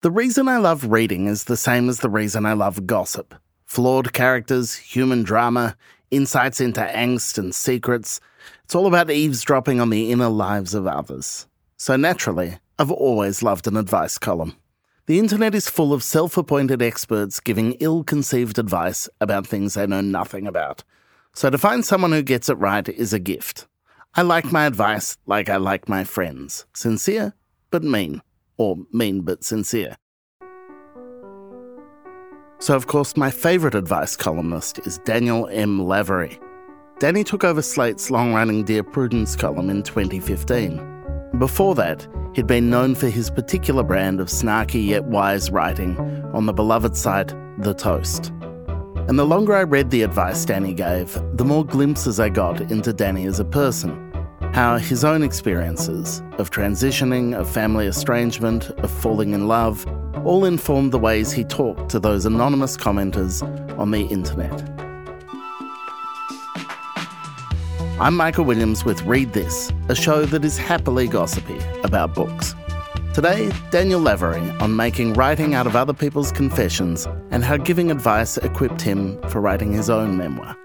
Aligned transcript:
The 0.00 0.12
reason 0.12 0.46
I 0.46 0.58
love 0.58 0.92
reading 0.92 1.26
is 1.26 1.44
the 1.44 1.56
same 1.56 1.88
as 1.88 1.98
the 1.98 2.08
reason 2.08 2.46
I 2.46 2.52
love 2.52 2.86
gossip 2.86 3.34
flawed 3.64 4.12
characters, 4.12 4.76
human 4.76 5.24
drama, 5.24 5.76
insights 6.12 6.60
into 6.60 6.82
angst 6.82 7.36
and 7.36 7.52
secrets. 7.52 8.20
It's 8.62 8.76
all 8.76 8.86
about 8.86 9.10
eavesdropping 9.10 9.80
on 9.80 9.90
the 9.90 10.12
inner 10.12 10.28
lives 10.28 10.72
of 10.72 10.86
others. 10.86 11.48
So 11.78 11.96
naturally, 11.96 12.58
I've 12.78 12.92
always 12.92 13.42
loved 13.42 13.66
an 13.66 13.76
advice 13.76 14.18
column. 14.18 14.54
The 15.06 15.18
internet 15.18 15.52
is 15.56 15.68
full 15.68 15.92
of 15.92 16.04
self 16.04 16.36
appointed 16.36 16.80
experts 16.80 17.40
giving 17.40 17.72
ill 17.80 18.04
conceived 18.04 18.60
advice 18.60 19.08
about 19.20 19.48
things 19.48 19.74
they 19.74 19.88
know 19.88 20.00
nothing 20.00 20.46
about. 20.46 20.84
So 21.34 21.50
to 21.50 21.58
find 21.58 21.84
someone 21.84 22.12
who 22.12 22.22
gets 22.22 22.48
it 22.48 22.58
right 22.58 22.88
is 22.88 23.12
a 23.12 23.18
gift. 23.18 23.66
I 24.14 24.22
like 24.22 24.52
my 24.52 24.66
advice 24.66 25.18
like 25.26 25.48
I 25.48 25.56
like 25.56 25.88
my 25.88 26.04
friends 26.04 26.66
sincere 26.72 27.34
but 27.70 27.84
mean, 27.84 28.22
or 28.58 28.76
mean 28.92 29.22
but 29.22 29.44
sincere. 29.44 29.96
So, 32.60 32.74
of 32.74 32.88
course, 32.88 33.16
my 33.16 33.30
favourite 33.30 33.76
advice 33.76 34.16
columnist 34.16 34.80
is 34.80 34.98
Daniel 34.98 35.48
M. 35.48 35.86
Lavery. 35.86 36.40
Danny 36.98 37.22
took 37.22 37.44
over 37.44 37.62
Slate's 37.62 38.10
long 38.10 38.34
running 38.34 38.64
Dear 38.64 38.82
Prudence 38.82 39.36
column 39.36 39.70
in 39.70 39.84
2015. 39.84 41.28
Before 41.38 41.76
that, 41.76 42.08
he'd 42.34 42.48
been 42.48 42.68
known 42.68 42.96
for 42.96 43.08
his 43.08 43.30
particular 43.30 43.84
brand 43.84 44.18
of 44.20 44.26
snarky 44.26 44.84
yet 44.84 45.04
wise 45.04 45.50
writing 45.52 45.96
on 46.34 46.46
the 46.46 46.52
beloved 46.52 46.96
site 46.96 47.32
The 47.58 47.74
Toast. 47.74 48.32
And 49.06 49.16
the 49.16 49.24
longer 49.24 49.54
I 49.54 49.62
read 49.62 49.90
the 49.90 50.02
advice 50.02 50.44
Danny 50.44 50.74
gave, 50.74 51.12
the 51.34 51.44
more 51.44 51.64
glimpses 51.64 52.18
I 52.18 52.28
got 52.28 52.60
into 52.60 52.92
Danny 52.92 53.26
as 53.26 53.38
a 53.38 53.44
person. 53.44 54.07
How 54.52 54.76
his 54.76 55.04
own 55.04 55.22
experiences 55.22 56.20
of 56.38 56.50
transitioning, 56.50 57.34
of 57.34 57.48
family 57.48 57.86
estrangement, 57.86 58.70
of 58.70 58.90
falling 58.90 59.32
in 59.32 59.46
love, 59.46 59.86
all 60.24 60.44
informed 60.44 60.92
the 60.92 60.98
ways 60.98 61.30
he 61.30 61.44
talked 61.44 61.90
to 61.90 62.00
those 62.00 62.26
anonymous 62.26 62.76
commenters 62.76 63.42
on 63.78 63.92
the 63.92 64.02
internet. 64.06 64.68
I'm 68.00 68.16
Michael 68.16 68.44
Williams 68.44 68.84
with 68.84 69.02
Read 69.02 69.32
This, 69.32 69.72
a 69.88 69.94
show 69.94 70.24
that 70.24 70.44
is 70.44 70.58
happily 70.58 71.06
gossipy 71.08 71.60
about 71.84 72.14
books. 72.14 72.54
Today, 73.14 73.50
Daniel 73.70 74.00
Lavery 74.00 74.50
on 74.60 74.76
making 74.76 75.14
writing 75.14 75.54
out 75.54 75.66
of 75.66 75.76
other 75.76 75.92
people's 75.92 76.32
confessions 76.32 77.06
and 77.30 77.44
how 77.44 77.56
giving 77.56 77.90
advice 77.90 78.38
equipped 78.38 78.82
him 78.82 79.20
for 79.28 79.40
writing 79.40 79.72
his 79.72 79.90
own 79.90 80.16
memoir. 80.16 80.56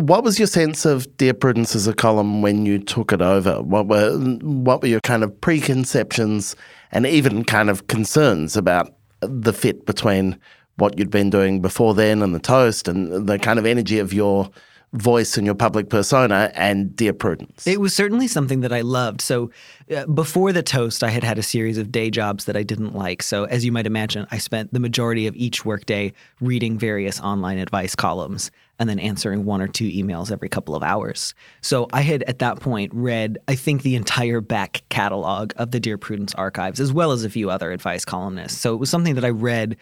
What 0.00 0.24
was 0.24 0.38
your 0.38 0.48
sense 0.48 0.86
of 0.86 1.14
Dear 1.18 1.34
Prudence 1.34 1.76
as 1.76 1.86
a 1.86 1.92
column 1.92 2.40
when 2.40 2.64
you 2.64 2.78
took 2.78 3.12
it 3.12 3.20
over? 3.20 3.60
What 3.60 3.86
were 3.86 4.16
what 4.16 4.80
were 4.80 4.88
your 4.88 5.00
kind 5.00 5.22
of 5.22 5.40
preconceptions 5.42 6.56
and 6.90 7.04
even 7.04 7.44
kind 7.44 7.68
of 7.68 7.86
concerns 7.86 8.56
about 8.56 8.94
the 9.20 9.52
fit 9.52 9.84
between 9.84 10.38
what 10.76 10.98
you'd 10.98 11.10
been 11.10 11.28
doing 11.28 11.60
before 11.60 11.92
then 11.92 12.22
and 12.22 12.34
the 12.34 12.38
toast 12.38 12.88
and 12.88 13.28
the 13.28 13.38
kind 13.38 13.58
of 13.58 13.66
energy 13.66 13.98
of 13.98 14.14
your 14.14 14.48
voice 14.92 15.36
and 15.36 15.46
your 15.46 15.54
public 15.54 15.88
persona 15.88 16.50
and 16.54 16.94
Dear 16.96 17.12
Prudence? 17.12 17.66
It 17.66 17.80
was 17.80 17.94
certainly 17.94 18.26
something 18.26 18.60
that 18.60 18.72
I 18.72 18.80
loved. 18.80 19.20
So, 19.20 19.50
uh, 19.94 20.06
before 20.06 20.52
the 20.52 20.62
toast, 20.62 21.04
I 21.04 21.10
had 21.10 21.22
had 21.22 21.38
a 21.38 21.42
series 21.42 21.78
of 21.78 21.92
day 21.92 22.10
jobs 22.10 22.46
that 22.46 22.56
I 22.56 22.62
didn't 22.62 22.94
like. 22.94 23.22
So, 23.22 23.44
as 23.44 23.64
you 23.64 23.72
might 23.72 23.86
imagine, 23.86 24.26
I 24.30 24.38
spent 24.38 24.72
the 24.72 24.80
majority 24.80 25.26
of 25.26 25.36
each 25.36 25.64
workday 25.64 26.12
reading 26.40 26.78
various 26.78 27.20
online 27.20 27.58
advice 27.58 27.94
columns 27.94 28.50
and 28.78 28.88
then 28.88 28.98
answering 28.98 29.44
one 29.44 29.60
or 29.60 29.68
two 29.68 29.88
emails 29.90 30.32
every 30.32 30.48
couple 30.48 30.74
of 30.74 30.82
hours. 30.82 31.34
So, 31.60 31.88
I 31.92 32.00
had 32.00 32.24
at 32.24 32.40
that 32.40 32.58
point 32.58 32.92
read, 32.92 33.38
I 33.46 33.54
think, 33.54 33.82
the 33.82 33.94
entire 33.94 34.40
back 34.40 34.82
catalog 34.88 35.52
of 35.56 35.70
the 35.70 35.78
Dear 35.80 35.98
Prudence 35.98 36.34
archives, 36.34 36.80
as 36.80 36.92
well 36.92 37.12
as 37.12 37.24
a 37.24 37.30
few 37.30 37.48
other 37.48 37.70
advice 37.70 38.04
columnists. 38.04 38.58
So, 38.60 38.74
it 38.74 38.78
was 38.78 38.90
something 38.90 39.14
that 39.14 39.24
I 39.24 39.30
read 39.30 39.76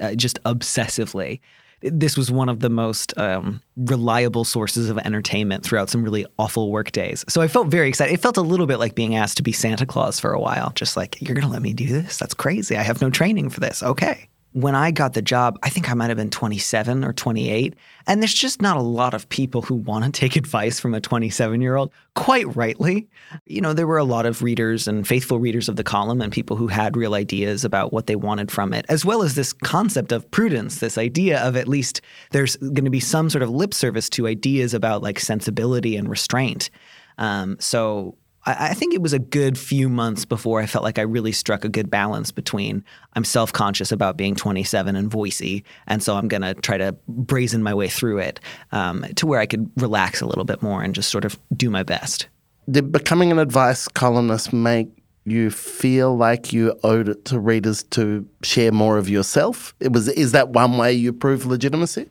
uh, 0.00 0.14
just 0.14 0.42
obsessively. 0.44 1.40
This 1.82 2.16
was 2.16 2.30
one 2.30 2.48
of 2.48 2.60
the 2.60 2.70
most 2.70 3.16
um, 3.18 3.60
reliable 3.76 4.44
sources 4.44 4.90
of 4.90 4.98
entertainment 4.98 5.64
throughout 5.64 5.90
some 5.90 6.02
really 6.02 6.26
awful 6.38 6.70
work 6.70 6.92
days. 6.92 7.24
So 7.28 7.40
I 7.40 7.48
felt 7.48 7.68
very 7.68 7.88
excited. 7.88 8.12
It 8.12 8.20
felt 8.20 8.36
a 8.36 8.42
little 8.42 8.66
bit 8.66 8.78
like 8.78 8.94
being 8.94 9.16
asked 9.16 9.36
to 9.38 9.42
be 9.42 9.52
Santa 9.52 9.86
Claus 9.86 10.20
for 10.20 10.32
a 10.32 10.40
while. 10.40 10.72
Just 10.74 10.96
like, 10.96 11.20
you're 11.20 11.34
going 11.34 11.46
to 11.46 11.52
let 11.52 11.62
me 11.62 11.72
do 11.72 11.86
this? 11.86 12.16
That's 12.16 12.34
crazy. 12.34 12.76
I 12.76 12.82
have 12.82 13.00
no 13.00 13.10
training 13.10 13.50
for 13.50 13.60
this. 13.60 13.82
Okay 13.82 14.29
when 14.52 14.74
I 14.74 14.90
got 14.90 15.12
the 15.12 15.22
job, 15.22 15.58
I 15.62 15.68
think 15.68 15.90
I 15.90 15.94
might 15.94 16.08
have 16.08 16.16
been 16.16 16.30
27 16.30 17.04
or 17.04 17.12
28. 17.12 17.74
And 18.06 18.20
there's 18.20 18.34
just 18.34 18.60
not 18.60 18.76
a 18.76 18.82
lot 18.82 19.14
of 19.14 19.28
people 19.28 19.62
who 19.62 19.76
want 19.76 20.04
to 20.04 20.10
take 20.10 20.34
advice 20.36 20.80
from 20.80 20.92
a 20.92 21.00
27 21.00 21.60
year 21.60 21.76
old, 21.76 21.92
quite 22.14 22.54
rightly. 22.56 23.08
You 23.46 23.60
know, 23.60 23.72
there 23.72 23.86
were 23.86 23.98
a 23.98 24.04
lot 24.04 24.26
of 24.26 24.42
readers 24.42 24.88
and 24.88 25.06
faithful 25.06 25.38
readers 25.38 25.68
of 25.68 25.76
the 25.76 25.84
column 25.84 26.20
and 26.20 26.32
people 26.32 26.56
who 26.56 26.66
had 26.66 26.96
real 26.96 27.14
ideas 27.14 27.64
about 27.64 27.92
what 27.92 28.06
they 28.06 28.16
wanted 28.16 28.50
from 28.50 28.72
it, 28.72 28.86
as 28.88 29.04
well 29.04 29.22
as 29.22 29.36
this 29.36 29.52
concept 29.52 30.10
of 30.10 30.28
prudence, 30.30 30.80
this 30.80 30.98
idea 30.98 31.40
of 31.40 31.56
at 31.56 31.68
least 31.68 32.00
there's 32.32 32.56
going 32.56 32.84
to 32.84 32.90
be 32.90 33.00
some 33.00 33.30
sort 33.30 33.42
of 33.42 33.50
lip 33.50 33.72
service 33.72 34.08
to 34.10 34.26
ideas 34.26 34.74
about 34.74 35.02
like 35.02 35.20
sensibility 35.20 35.96
and 35.96 36.08
restraint. 36.08 36.70
Um, 37.18 37.56
so 37.60 38.16
I, 38.46 38.72
think 38.74 38.94
it 38.94 39.02
was 39.02 39.12
a 39.12 39.18
good 39.18 39.58
few 39.58 39.88
months 39.88 40.24
before 40.24 40.60
I 40.60 40.66
felt 40.66 40.82
like 40.82 40.98
I 40.98 41.02
really 41.02 41.32
struck 41.32 41.64
a 41.64 41.68
good 41.68 41.90
balance 41.90 42.30
between 42.30 42.84
I'm 43.14 43.24
self 43.24 43.52
conscious 43.52 43.92
about 43.92 44.16
being 44.16 44.34
27 44.34 44.96
and 44.96 45.10
voicey, 45.10 45.62
and 45.86 46.02
so 46.02 46.16
I'm 46.16 46.28
going 46.28 46.42
to 46.42 46.54
try 46.54 46.78
to 46.78 46.96
brazen 47.06 47.62
my 47.62 47.74
way 47.74 47.88
through 47.88 48.18
it 48.18 48.40
um, 48.72 49.04
to 49.16 49.26
where 49.26 49.40
I 49.40 49.46
could 49.46 49.70
relax 49.76 50.20
a 50.20 50.26
little 50.26 50.44
bit 50.44 50.62
more 50.62 50.82
and 50.82 50.94
just 50.94 51.10
sort 51.10 51.24
of 51.24 51.38
do 51.54 51.68
my 51.68 51.82
best. 51.82 52.28
Did 52.70 52.92
becoming 52.92 53.30
an 53.30 53.38
advice 53.38 53.88
columnist 53.88 54.52
make 54.52 54.88
you 55.24 55.50
feel 55.50 56.16
like 56.16 56.52
you 56.52 56.78
owed 56.82 57.08
it 57.08 57.24
to 57.26 57.38
readers 57.38 57.82
to 57.84 58.26
share 58.42 58.72
more 58.72 58.96
of 58.96 59.08
yourself? 59.08 59.74
It 59.80 59.92
was 59.92 60.08
is 60.08 60.32
that 60.32 60.50
one 60.50 60.78
way 60.78 60.92
you 60.92 61.12
prove 61.12 61.44
legitimacy? 61.44 62.08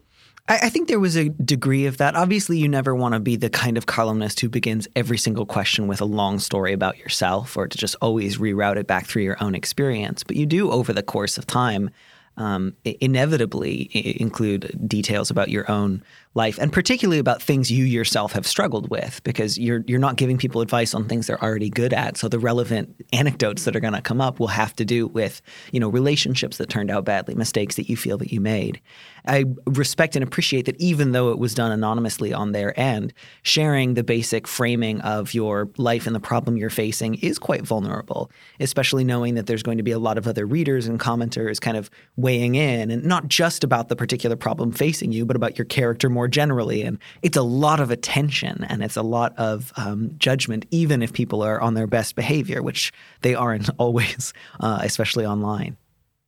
I, 0.50 0.70
think 0.70 0.88
there 0.88 1.00
was 1.00 1.16
a 1.16 1.30
degree 1.30 1.86
of 1.86 1.98
that. 1.98 2.16
Obviously, 2.16 2.58
you 2.58 2.68
never 2.68 2.96
want 2.96 3.14
to 3.14 3.20
be 3.20 3.36
the 3.36 3.52
kind 3.52 3.78
of 3.78 3.86
columnist 3.86 4.40
who 4.40 4.50
begins 4.50 4.88
every 4.96 5.18
single 5.18 5.46
question 5.46 5.88
with 5.88 6.02
a 6.02 6.06
long 6.06 6.40
story 6.40 6.74
about 6.74 6.98
yourself 6.98 7.56
or 7.56 7.68
to 7.68 7.78
just 7.78 7.96
always 8.02 8.38
reroute 8.38 8.78
it 8.78 8.88
back 8.88 9.06
through 9.06 9.22
your 9.22 9.42
own 9.44 9.54
experience. 9.54 10.24
But 10.24 10.38
you 10.38 10.48
do, 10.48 10.72
over 10.72 10.92
the 10.92 11.04
course 11.04 11.38
of 11.38 11.46
time, 11.46 11.92
um, 12.40 12.76
inevitably 12.86 13.90
include 14.20 14.88
details 14.88 15.30
about 15.30 15.50
your 15.50 15.70
own 15.70 16.02
life 16.36 16.58
and 16.60 16.72
particularly 16.72 17.20
about 17.20 17.42
things 17.42 17.72
you 17.72 17.84
yourself 17.84 18.32
have 18.32 18.46
struggled 18.46 18.90
with 18.90 19.22
because 19.24 19.58
you're 19.58 19.84
you're 19.88 20.00
not 20.00 20.16
giving 20.16 20.38
people 20.38 20.62
advice 20.62 20.94
on 20.94 21.06
things 21.06 21.28
they're 21.28 21.44
already 21.44 21.70
good 21.70 21.94
at. 21.94 22.18
So 22.18 22.30
the 22.30 22.40
relevant 22.40 22.96
anecdotes 23.12 23.66
that 23.66 23.76
are 23.76 23.80
going 23.80 23.94
to 23.94 24.02
come 24.02 24.22
up 24.22 24.40
will 24.40 24.48
have 24.48 24.76
to 24.78 24.86
do 24.86 25.08
with 25.08 25.42
you 25.72 25.80
know 25.80 25.90
relationships 25.90 26.58
that 26.58 26.70
turned 26.70 26.92
out 26.92 27.04
badly 27.04 27.36
mistakes 27.36 27.76
that 27.76 27.90
you 27.90 27.98
feel 27.98 28.18
that 28.20 28.32
you 28.32 28.40
made. 28.40 28.80
I 29.26 29.46
respect 29.66 30.16
and 30.16 30.24
appreciate 30.24 30.66
that 30.66 30.80
even 30.80 31.12
though 31.12 31.32
it 31.32 31.40
was 31.40 31.54
done 31.54 31.72
anonymously 31.72 32.34
on 32.34 32.54
their 32.54 32.80
end 32.80 33.14
sharing 33.42 33.96
the 33.96 34.04
basic 34.04 34.48
framing 34.48 35.02
of 35.02 35.34
your 35.34 35.70
life 35.78 36.08
and 36.08 36.16
the 36.16 36.20
problem 36.22 36.58
you're 36.58 36.70
facing 36.70 37.16
is 37.16 37.38
quite 37.38 37.64
vulnerable 37.64 38.32
especially 38.60 39.04
knowing 39.04 39.36
that 39.36 39.46
there's 39.46 39.64
going 39.64 39.78
to 39.78 39.84
be 39.84 39.92
a 39.92 40.00
lot 40.00 40.18
of 40.18 40.28
other 40.28 40.46
readers 40.46 40.88
and 40.88 41.00
commenters 41.00 41.60
kind 41.60 41.76
of 41.76 41.90
weighing 42.30 42.54
in 42.54 42.92
and 42.92 43.04
not 43.04 43.28
just 43.28 43.64
about 43.64 43.88
the 43.88 43.96
particular 43.96 44.36
problem 44.36 44.72
facing 44.72 45.12
you 45.12 45.26
but 45.26 45.36
about 45.36 45.58
your 45.58 45.66
character 45.66 46.12
more 46.12 46.28
generally. 46.28 46.84
And 46.84 47.00
it's 47.24 47.38
a 47.38 47.42
lot 47.42 47.80
of 47.80 47.90
attention 47.90 48.68
and 48.70 48.84
it's 48.84 48.96
a 48.96 49.02
lot 49.02 49.34
of 49.36 49.74
um, 49.78 50.12
judgment, 50.20 50.68
even 50.70 51.02
if 51.02 51.12
people 51.12 51.42
are 51.42 51.60
on 51.60 51.74
their 51.74 51.88
best 51.88 52.16
behavior, 52.16 52.62
which 52.62 52.94
they 53.22 53.34
aren't 53.34 53.72
always, 53.80 54.32
uh, 54.60 54.78
especially 54.84 55.26
online. 55.26 55.76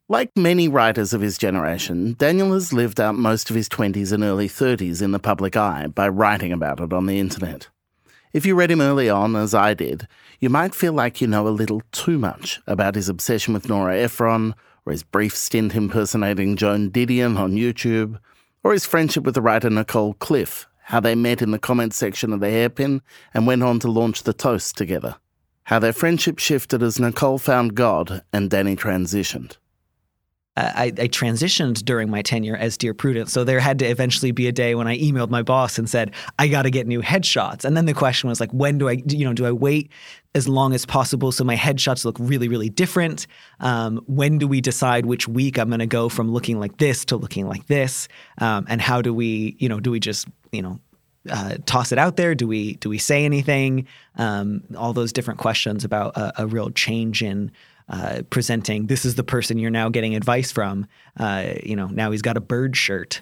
Like 0.09 0.31
many 0.35 0.67
writers 0.67 1.13
of 1.13 1.21
his 1.21 1.37
generation, 1.37 2.15
Daniel 2.17 2.51
has 2.53 2.73
lived 2.73 2.99
out 2.99 3.13
most 3.13 3.51
of 3.51 3.55
his 3.55 3.69
20s 3.69 4.11
and 4.11 4.23
early 4.23 4.49
30s 4.49 5.03
in 5.03 5.11
the 5.11 5.19
public 5.19 5.55
eye 5.55 5.85
by 5.85 6.09
writing 6.09 6.51
about 6.51 6.79
it 6.79 6.91
on 6.93 7.05
the 7.05 7.19
internet. 7.19 7.67
If 8.33 8.43
you 8.43 8.55
read 8.55 8.71
him 8.71 8.81
early 8.81 9.07
on, 9.07 9.35
as 9.35 9.53
I 9.53 9.75
did, 9.75 10.07
you 10.39 10.49
might 10.49 10.73
feel 10.73 10.93
like 10.93 11.21
you 11.21 11.27
know 11.27 11.47
a 11.47 11.59
little 11.61 11.83
too 11.91 12.17
much 12.17 12.59
about 12.65 12.95
his 12.95 13.07
obsession 13.07 13.53
with 13.53 13.69
Nora 13.69 13.97
Ephron, 13.99 14.55
or 14.85 14.91
his 14.91 15.03
brief 15.03 15.35
stint 15.35 15.75
impersonating 15.75 16.55
Joan 16.55 16.89
Didion 16.89 17.37
on 17.37 17.53
YouTube, 17.53 18.19
or 18.63 18.73
his 18.73 18.85
friendship 18.85 19.23
with 19.23 19.35
the 19.35 19.41
writer 19.41 19.69
Nicole 19.69 20.13
Cliffe, 20.15 20.67
how 20.83 20.99
they 20.99 21.15
met 21.15 21.41
in 21.41 21.51
the 21.51 21.59
comments 21.59 21.97
section 21.97 22.33
of 22.33 22.39
the 22.39 22.49
hairpin 22.49 23.01
and 23.33 23.47
went 23.47 23.63
on 23.63 23.79
to 23.79 23.91
launch 23.91 24.23
the 24.23 24.33
toast 24.33 24.77
together, 24.77 25.15
how 25.63 25.79
their 25.79 25.93
friendship 25.93 26.39
shifted 26.39 26.83
as 26.83 26.99
Nicole 26.99 27.37
found 27.37 27.75
God 27.75 28.23
and 28.33 28.49
Danny 28.49 28.75
transitioned. 28.75 29.57
I, 30.57 30.87
I, 30.87 31.07
transitioned 31.07 31.85
during 31.85 32.09
my 32.09 32.21
tenure 32.21 32.57
as 32.57 32.77
Dear 32.77 32.93
Prudence. 32.93 33.31
So 33.31 33.45
there 33.45 33.61
had 33.61 33.79
to 33.79 33.85
eventually 33.85 34.31
be 34.31 34.47
a 34.47 34.51
day 34.51 34.75
when 34.75 34.85
I 34.85 34.97
emailed 34.97 35.29
my 35.29 35.41
boss 35.41 35.79
and 35.79 35.89
said, 35.89 36.13
I 36.39 36.49
got 36.49 36.63
to 36.63 36.69
get 36.69 36.87
new 36.87 37.01
headshots. 37.01 37.63
And 37.63 37.77
then 37.77 37.85
the 37.85 37.93
question 37.93 38.27
was 38.27 38.41
like, 38.41 38.51
when 38.51 38.77
do 38.77 38.89
I, 38.89 39.01
you 39.07 39.23
know, 39.23 39.31
do 39.31 39.45
I 39.45 39.53
wait 39.53 39.89
as 40.35 40.49
long 40.49 40.73
as 40.73 40.85
possible 40.85 41.31
so 41.31 41.45
my 41.45 41.55
headshots 41.55 42.03
look 42.03 42.17
really, 42.19 42.49
really 42.49 42.69
different? 42.69 43.27
Um, 43.61 44.01
when 44.07 44.39
do 44.39 44.47
we 44.47 44.59
decide 44.59 45.05
which 45.05 45.25
week 45.25 45.57
I'm 45.57 45.69
going 45.69 45.79
to 45.79 45.87
go 45.87 46.09
from 46.09 46.29
looking 46.29 46.59
like 46.59 46.77
this 46.77 47.05
to 47.05 47.15
looking 47.15 47.47
like 47.47 47.67
this? 47.67 48.09
Um, 48.39 48.65
and 48.67 48.81
how 48.81 49.01
do 49.01 49.13
we, 49.13 49.55
you 49.57 49.69
know, 49.69 49.79
do 49.79 49.89
we 49.89 50.01
just, 50.01 50.27
you 50.51 50.61
know, 50.61 50.81
uh, 51.29 51.55
toss 51.65 51.91
it 51.91 51.97
out 51.97 52.17
there? 52.17 52.35
Do 52.35 52.47
we 52.47 52.73
do 52.75 52.89
we 52.89 52.97
say 52.97 53.25
anything? 53.25 53.87
Um, 54.15 54.63
all 54.75 54.91
those 54.91 55.13
different 55.13 55.39
questions 55.39 55.85
about 55.85 56.17
a, 56.17 56.43
a 56.43 56.47
real 56.47 56.71
change 56.71 57.21
in 57.21 57.51
uh, 57.91 58.21
presenting. 58.29 58.87
This 58.87 59.05
is 59.05 59.15
the 59.15 59.23
person 59.23 59.59
you're 59.59 59.69
now 59.69 59.89
getting 59.89 60.15
advice 60.15 60.51
from. 60.51 60.87
Uh, 61.19 61.53
you 61.61 61.75
know, 61.75 61.87
now 61.87 62.11
he's 62.11 62.21
got 62.21 62.37
a 62.37 62.41
bird 62.41 62.75
shirt. 62.75 63.21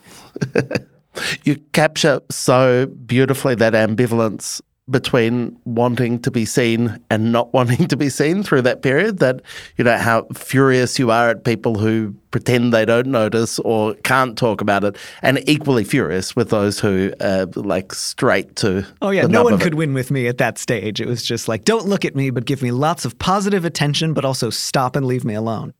you 1.43 1.57
capture 1.73 2.21
so 2.29 2.85
beautifully 2.85 3.55
that 3.55 3.73
ambivalence 3.73 4.61
between 4.89 5.57
wanting 5.65 6.19
to 6.19 6.31
be 6.31 6.45
seen 6.45 6.99
and 7.09 7.31
not 7.31 7.53
wanting 7.59 7.87
to 7.87 7.97
be 7.97 8.09
seen 8.09 8.43
through 8.43 8.61
that 8.63 8.81
period 8.81 9.19
that 9.19 9.41
you 9.77 9.83
know 9.83 9.97
how 9.97 10.23
furious 10.33 10.99
you 10.99 11.11
are 11.11 11.29
at 11.29 11.43
people 11.43 11.77
who 11.77 12.13
pretend 12.31 12.73
they 12.73 12.85
don't 12.85 13.07
notice 13.07 13.59
or 13.59 13.95
can't 14.03 14.37
talk 14.37 14.61
about 14.61 14.83
it 14.83 14.95
and 15.21 15.41
equally 15.49 15.83
furious 15.83 16.35
with 16.35 16.49
those 16.49 16.79
who 16.79 17.11
uh, 17.19 17.47
like 17.55 17.93
straight 17.93 18.55
to 18.55 18.85
oh 19.01 19.09
yeah 19.09 19.25
no 19.25 19.43
one 19.43 19.57
could 19.57 19.75
win 19.75 19.93
with 19.93 20.11
me 20.11 20.27
at 20.27 20.37
that 20.37 20.57
stage. 20.57 21.01
It 21.01 21.07
was 21.07 21.23
just 21.23 21.47
like 21.47 21.65
don't 21.65 21.87
look 21.87 22.05
at 22.05 22.15
me 22.15 22.29
but 22.29 22.45
give 22.45 22.61
me 22.61 22.71
lots 22.71 23.05
of 23.05 23.17
positive 23.19 23.65
attention 23.65 24.13
but 24.13 24.25
also 24.25 24.49
stop 24.49 24.95
and 24.95 25.05
leave 25.05 25.25
me 25.25 25.33
alone 25.33 25.73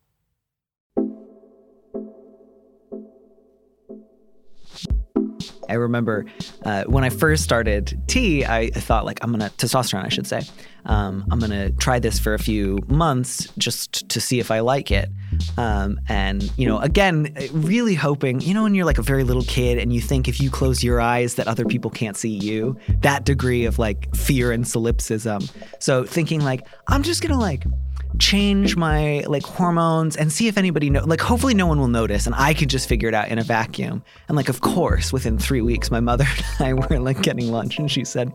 I 5.69 5.74
remember 5.74 6.25
uh, 6.63 6.83
when 6.86 7.04
I 7.04 7.10
first 7.10 7.44
started 7.44 8.01
T, 8.07 8.45
I 8.45 8.69
thought 8.71 9.06
like 9.06 9.19
I'm 9.24 9.31
gonna 9.31 9.51
testosterone, 9.57 10.06
I 10.06 10.10
should 10.10 10.27
say. 10.27 10.42
Um, 10.86 11.25
I'm 11.30 11.39
gonna 11.39 11.69
try 11.71 12.00
this 12.00 12.19
for 12.19 12.33
a 12.33 12.39
few 12.39 12.80
months 12.88 13.48
just 13.57 14.10
to 14.10 14.19
see 14.19 14.39
if 14.39 14.50
I 14.50 14.62
like 14.62 14.92
it. 14.92 15.10
Um, 15.57 16.00
and 16.07 16.51
you 16.57 16.68
know, 16.68 16.80
again, 16.80 17.36
really 17.51 17.94
hoping, 17.94 18.42
you 18.42 18.54
know, 18.54 18.63
when 18.63 18.74
you're 18.74 18.86
like 18.86 18.98
a 18.98 19.04
very 19.04 19.24
little 19.24 19.44
kid 19.44 19.77
and 19.77 19.94
you 19.94 20.01
think 20.01 20.27
if 20.27 20.42
you 20.42 20.50
close 20.50 20.83
your 20.83 21.00
eyes 21.00 21.36
that 21.36 21.48
other 21.48 21.66
people 21.66 21.92
can't 21.92 22.18
see 22.18 22.30
you, 22.30 22.77
that 23.01 23.25
degree 23.25 23.66
of 23.66 23.77
like 23.77 24.13
fear 24.16 24.51
and 24.51 24.68
solipsism. 24.68 25.44
So 25.80 26.04
thinking 26.04 26.42
like 26.42 26.68
I'm 26.88 27.04
just 27.04 27.21
gonna 27.21 27.39
like 27.39 27.66
change 28.18 28.76
my 28.76 29.24
like 29.28 29.44
hormones 29.44 30.18
and 30.18 30.32
see 30.32 30.48
if 30.48 30.58
anybody 30.58 30.90
know 30.90 31.04
like 31.06 31.22
hopefully 31.22 31.54
no 31.54 31.68
one 31.68 31.80
will 31.80 31.88
notice 31.88 32.26
and 32.26 32.36
I 32.36 32.54
could 32.54 32.70
just 32.70 32.90
figure 32.90 33.08
it 33.08 33.14
out 33.14 33.30
in 33.30 33.38
a 33.38 33.44
vacuum. 33.44 34.04
And 34.28 34.36
like 34.36 34.50
of 34.50 34.62
course 34.62 35.14
within 35.14 35.38
3 35.38 35.62
weeks 35.62 35.92
my 35.92 36.00
mother 36.00 36.26
and 36.60 36.68
I 36.68 36.74
were 36.74 37.00
like 37.00 37.22
getting 37.22 37.52
lunch 37.52 37.78
and 37.78 37.90
she 37.90 38.04
said, 38.04 38.34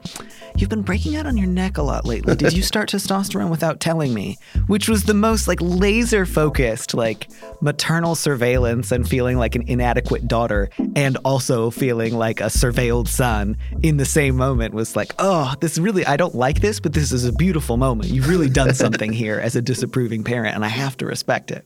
"You've 0.56 0.70
been 0.70 0.82
breaking 0.82 1.16
out 1.16 1.26
on 1.26 1.36
your 1.36 1.48
neck 1.48 1.76
a 1.78 1.82
lot 1.82 2.04
lately. 2.04 2.36
Did 2.36 2.52
you 2.52 2.62
start 2.72 2.88
testosterone 2.88 3.50
without 3.50 3.80
telling 3.80 4.14
me?" 4.14 4.38
Which 4.68 4.88
was 4.88 5.04
the 5.04 5.14
most 5.14 5.48
like 5.48 5.58
laser 5.60 6.24
focused 6.24 6.94
like 6.94 7.28
maternal 7.60 8.14
surveillance 8.14 8.92
and 8.92 9.08
feeling 9.08 9.38
like 9.38 9.54
an 9.56 9.64
inadequate 9.66 10.28
daughter 10.28 10.70
and 10.94 11.16
also 11.24 11.70
feeling 11.70 12.14
like 12.14 12.40
a 12.40 12.44
surveilled 12.44 13.08
son 13.08 13.56
in 13.82 13.96
the 13.96 14.04
same 14.04 14.36
moment 14.36 14.72
was 14.72 14.94
like, 14.94 15.14
"Oh, 15.18 15.54
this 15.60 15.78
really 15.78 16.06
I 16.06 16.16
don't 16.16 16.34
like 16.34 16.60
this, 16.60 16.80
but 16.80 16.92
this 16.92 17.12
is 17.12 17.24
a 17.24 17.32
beautiful 17.32 17.76
moment. 17.76 18.10
You've 18.10 18.28
really 18.28 18.48
done 18.48 18.74
something 18.74 19.12
here 19.24 19.40
as 19.40 19.56
a 19.56 19.62
disapproving 19.64 20.24
parent, 20.24 20.54
and 20.54 20.64
I 20.64 20.68
have 20.68 20.96
to 20.98 21.06
respect 21.06 21.50
it. 21.50 21.64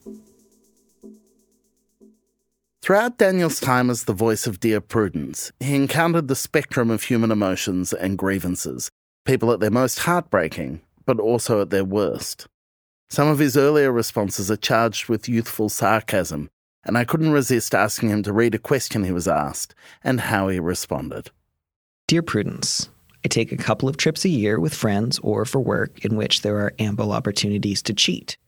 Throughout 2.80 3.18
Daniel's 3.18 3.60
time 3.60 3.90
as 3.90 4.04
the 4.04 4.14
voice 4.14 4.46
of 4.46 4.60
Dear 4.60 4.80
Prudence, 4.80 5.52
he 5.60 5.74
encountered 5.74 6.28
the 6.28 6.34
spectrum 6.34 6.90
of 6.90 7.02
human 7.02 7.30
emotions 7.30 7.92
and 7.92 8.16
grievances, 8.16 8.88
people 9.26 9.52
at 9.52 9.60
their 9.60 9.70
most 9.70 9.98
heartbreaking, 10.00 10.80
but 11.04 11.20
also 11.20 11.60
at 11.60 11.70
their 11.70 11.84
worst. 11.84 12.46
Some 13.10 13.28
of 13.28 13.38
his 13.38 13.56
earlier 13.56 13.90
responses 13.90 14.50
are 14.50 14.56
charged 14.56 15.08
with 15.08 15.28
youthful 15.28 15.68
sarcasm, 15.68 16.48
and 16.84 16.96
I 16.96 17.04
couldn't 17.04 17.32
resist 17.32 17.74
asking 17.74 18.10
him 18.10 18.22
to 18.22 18.32
read 18.32 18.54
a 18.54 18.58
question 18.58 19.04
he 19.04 19.12
was 19.12 19.28
asked 19.28 19.74
and 20.02 20.20
how 20.20 20.48
he 20.48 20.58
responded. 20.58 21.30
Dear 22.06 22.22
Prudence, 22.22 22.88
I 23.28 23.30
take 23.30 23.52
a 23.52 23.58
couple 23.58 23.90
of 23.90 23.98
trips 23.98 24.24
a 24.24 24.30
year 24.30 24.58
with 24.58 24.72
friends 24.72 25.18
or 25.18 25.44
for 25.44 25.60
work 25.60 26.02
in 26.02 26.16
which 26.16 26.40
there 26.40 26.56
are 26.60 26.72
ample 26.78 27.12
opportunities 27.12 27.82
to 27.82 27.92
cheat. 27.92 28.38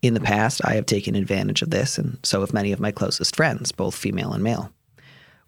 In 0.00 0.14
the 0.14 0.20
past, 0.20 0.62
I 0.64 0.72
have 0.72 0.86
taken 0.86 1.14
advantage 1.14 1.60
of 1.60 1.68
this, 1.68 1.98
and 1.98 2.18
so 2.22 2.40
have 2.40 2.54
many 2.54 2.72
of 2.72 2.80
my 2.80 2.92
closest 2.92 3.36
friends, 3.36 3.72
both 3.72 3.94
female 3.94 4.32
and 4.32 4.42
male. 4.42 4.72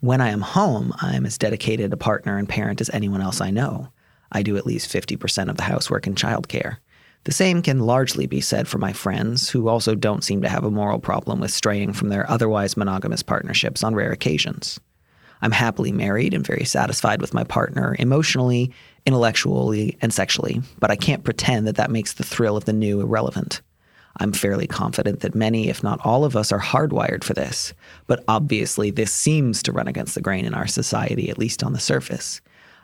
When 0.01 0.21
I 0.21 0.29
am 0.29 0.43
home, 0.43 0.93
I 1.01 1.17
am 1.17 1.25
as 1.25 1.39
dedicated 1.39 1.95
a 1.95 1.97
partner 1.97 2.37
and 2.37 2.47
parent 2.47 2.83
as 2.83 2.91
anyone 2.91 3.23
else 3.23 3.41
I 3.41 3.51
know. 3.51 3.89
I 4.31 4.43
do 4.43 4.59
at 4.59 4.67
least 4.67 4.93
50% 4.93 5.49
of 5.49 5.57
the 5.57 5.63
housework 5.63 6.07
and 6.07 6.15
childcare. 6.15 6.77
The 7.25 7.33
same 7.33 7.63
can 7.63 7.79
largely 7.79 8.27
be 8.27 8.43
said 8.43 8.69
for 8.69 8.77
my 8.77 8.93
friends, 8.93 9.49
who 9.49 9.67
also 9.67 9.95
don't 9.95 10.23
seem 10.23 10.43
to 10.43 10.49
have 10.51 10.65
a 10.65 10.71
moral 10.71 10.99
problem 10.99 11.41
with 11.41 11.53
straying 11.53 11.95
from 11.95 12.11
their 12.11 12.31
otherwise 12.31 12.77
monogamous 12.77 13.23
partnerships 13.23 13.83
on 13.83 13.95
rare 13.95 14.13
occasions. 14.13 14.79
I'm 15.45 15.53
happily 15.53 15.93
married 15.93 16.33
and 16.33 16.45
very 16.45 16.65
satisfied 16.65 17.21
with 17.21 17.35
my 17.35 17.45
partner 17.45 17.95
emotionally, 17.99 18.73
intellectually, 19.05 19.95
and 20.01 20.11
sexually, 20.11 20.63
but 20.79 20.91
I 20.91 20.97
can't 20.97 21.23
pretend 21.23 21.67
that 21.67 21.77
that 21.77 21.91
makes 21.91 22.15
the 22.15 22.25
thrill 22.25 22.57
of 22.57 22.65
the 22.65 22.73
new 22.73 23.03
irrelevant. 23.03 23.61
I'm 24.17 24.33
fairly 24.33 24.67
confident 24.67 25.21
that 25.21 25.35
many, 25.35 25.69
if 25.69 25.83
not 25.83 26.01
all 26.03 26.25
of 26.25 26.35
us, 26.35 26.51
are 26.51 26.61
hardwired 26.61 27.25
for 27.25 27.35
this, 27.35 27.75
but 28.07 28.25
obviously 28.27 28.91
this 28.91 29.13
seems 29.13 29.63
to 29.65 29.73
run 29.73 29.87
against 29.87 30.15
the 30.15 30.23
grain 30.23 30.47
in 30.47 30.55
our 30.55 30.67
society, 30.67 31.29
at 31.29 31.37
least 31.37 31.63
on 31.63 31.75
the 31.75 31.79
surface. 31.79 32.41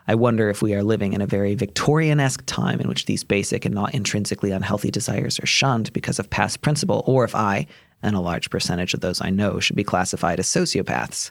I 0.06 0.14
wonder 0.14 0.50
if 0.50 0.60
we 0.60 0.74
are 0.74 0.82
living 0.82 1.14
in 1.14 1.22
a 1.22 1.26
very 1.26 1.54
Victorian 1.54 2.20
esque 2.20 2.44
time 2.44 2.78
in 2.78 2.88
which 2.88 3.06
these 3.06 3.24
basic 3.24 3.64
and 3.64 3.74
not 3.74 3.94
intrinsically 3.94 4.50
unhealthy 4.50 4.90
desires 4.90 5.40
are 5.40 5.46
shunned 5.46 5.94
because 5.94 6.18
of 6.18 6.28
past 6.28 6.60
principle, 6.60 7.04
or 7.06 7.24
if 7.24 7.34
I, 7.34 7.66
and 8.02 8.14
a 8.14 8.20
large 8.20 8.50
percentage 8.50 8.92
of 8.92 9.00
those 9.00 9.22
I 9.22 9.30
know, 9.30 9.60
should 9.60 9.76
be 9.76 9.84
classified 9.84 10.38
as 10.38 10.46
sociopaths. 10.46 11.30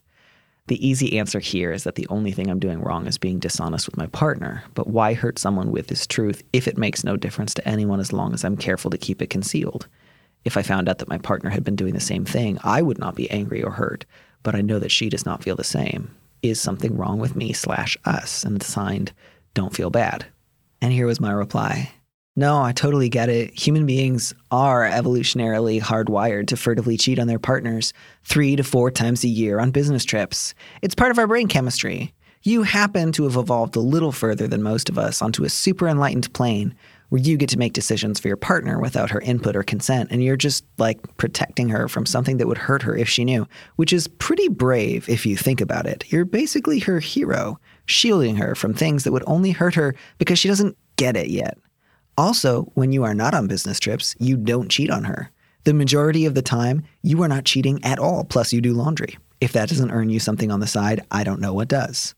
The 0.69 0.87
easy 0.87 1.17
answer 1.17 1.39
here 1.39 1.71
is 1.71 1.83
that 1.83 1.95
the 1.95 2.05
only 2.09 2.31
thing 2.31 2.47
I'm 2.47 2.59
doing 2.59 2.79
wrong 2.79 3.07
is 3.07 3.17
being 3.17 3.39
dishonest 3.39 3.87
with 3.87 3.97
my 3.97 4.05
partner. 4.05 4.63
But 4.75 4.85
why 4.85 5.15
hurt 5.15 5.39
someone 5.39 5.71
with 5.71 5.87
this 5.87 6.05
truth 6.05 6.43
if 6.53 6.67
it 6.67 6.77
makes 6.77 7.03
no 7.03 7.17
difference 7.17 7.55
to 7.55 7.67
anyone 7.67 7.99
as 7.99 8.13
long 8.13 8.35
as 8.35 8.45
I'm 8.45 8.55
careful 8.55 8.91
to 8.91 8.97
keep 8.99 9.19
it 9.19 9.31
concealed? 9.31 9.87
If 10.45 10.57
I 10.57 10.61
found 10.61 10.87
out 10.87 10.99
that 10.99 11.09
my 11.09 11.17
partner 11.17 11.49
had 11.49 11.63
been 11.63 11.75
doing 11.75 11.95
the 11.95 11.99
same 11.99 12.23
thing, 12.23 12.59
I 12.63 12.83
would 12.83 12.99
not 12.99 13.15
be 13.15 13.31
angry 13.31 13.63
or 13.63 13.71
hurt, 13.71 14.05
but 14.43 14.53
I 14.53 14.61
know 14.61 14.77
that 14.77 14.91
she 14.91 15.09
does 15.09 15.25
not 15.25 15.43
feel 15.43 15.55
the 15.55 15.63
same. 15.63 16.13
Is 16.43 16.61
something 16.61 16.95
wrong 16.95 17.17
with 17.17 17.35
me 17.35 17.51
slash 17.51 17.97
us? 18.05 18.43
And 18.43 18.61
signed, 18.61 19.11
don't 19.55 19.75
feel 19.75 19.89
bad. 19.89 20.27
And 20.83 20.93
here 20.93 21.07
was 21.07 21.19
my 21.19 21.31
reply. 21.31 21.93
No, 22.39 22.61
I 22.61 22.71
totally 22.71 23.09
get 23.09 23.27
it. 23.27 23.53
Human 23.59 23.85
beings 23.85 24.33
are 24.49 24.89
evolutionarily 24.89 25.81
hardwired 25.81 26.47
to 26.47 26.55
furtively 26.55 26.95
cheat 26.95 27.19
on 27.19 27.27
their 27.27 27.37
partners 27.37 27.91
three 28.23 28.55
to 28.55 28.63
four 28.63 28.91
times 28.91 29.25
a 29.25 29.27
year 29.27 29.59
on 29.59 29.71
business 29.71 30.05
trips. 30.05 30.53
It's 30.81 30.95
part 30.95 31.11
of 31.11 31.19
our 31.19 31.27
brain 31.27 31.49
chemistry. 31.49 32.13
You 32.43 32.63
happen 32.63 33.11
to 33.11 33.23
have 33.23 33.35
evolved 33.35 33.75
a 33.75 33.81
little 33.81 34.13
further 34.13 34.47
than 34.47 34.63
most 34.63 34.87
of 34.87 34.97
us 34.97 35.21
onto 35.21 35.43
a 35.43 35.49
super 35.49 35.85
enlightened 35.85 36.31
plane 36.31 36.73
where 37.09 37.19
you 37.19 37.35
get 37.35 37.49
to 37.49 37.59
make 37.59 37.73
decisions 37.73 38.21
for 38.21 38.29
your 38.29 38.37
partner 38.37 38.79
without 38.79 39.09
her 39.09 39.19
input 39.19 39.57
or 39.57 39.63
consent, 39.63 40.09
and 40.09 40.23
you're 40.23 40.37
just 40.37 40.63
like 40.77 41.17
protecting 41.17 41.67
her 41.67 41.89
from 41.89 42.05
something 42.05 42.37
that 42.37 42.47
would 42.47 42.57
hurt 42.57 42.83
her 42.83 42.95
if 42.95 43.09
she 43.09 43.25
knew, 43.25 43.45
which 43.75 43.91
is 43.91 44.07
pretty 44.07 44.47
brave 44.47 45.09
if 45.09 45.25
you 45.25 45.35
think 45.35 45.59
about 45.59 45.85
it. 45.85 46.05
You're 46.07 46.23
basically 46.23 46.79
her 46.79 47.01
hero, 47.01 47.59
shielding 47.85 48.37
her 48.37 48.55
from 48.55 48.73
things 48.73 49.03
that 49.03 49.11
would 49.11 49.25
only 49.27 49.51
hurt 49.51 49.75
her 49.75 49.93
because 50.19 50.39
she 50.39 50.47
doesn't 50.47 50.77
get 50.95 51.17
it 51.17 51.27
yet. 51.27 51.57
Also, 52.19 52.69
when 52.73 52.91
you 52.91 53.05
are 53.05 53.13
not 53.13 53.33
on 53.33 53.47
business 53.47 53.79
trips, 53.79 54.13
you 54.19 54.35
don't 54.35 54.69
cheat 54.69 54.89
on 54.89 55.05
her. 55.05 55.31
The 55.63 55.73
majority 55.73 56.25
of 56.25 56.35
the 56.35 56.41
time, 56.41 56.83
you 57.01 57.23
are 57.23 57.29
not 57.29 57.45
cheating 57.45 57.81
at 57.85 57.97
all, 57.97 58.25
plus, 58.25 58.51
you 58.51 58.59
do 58.59 58.73
laundry. 58.73 59.17
If 59.39 59.53
that 59.53 59.69
doesn't 59.69 59.91
earn 59.91 60.09
you 60.09 60.19
something 60.19 60.51
on 60.51 60.59
the 60.59 60.67
side, 60.67 61.05
I 61.11 61.23
don't 61.23 61.39
know 61.39 61.53
what 61.53 61.69
does. 61.69 62.15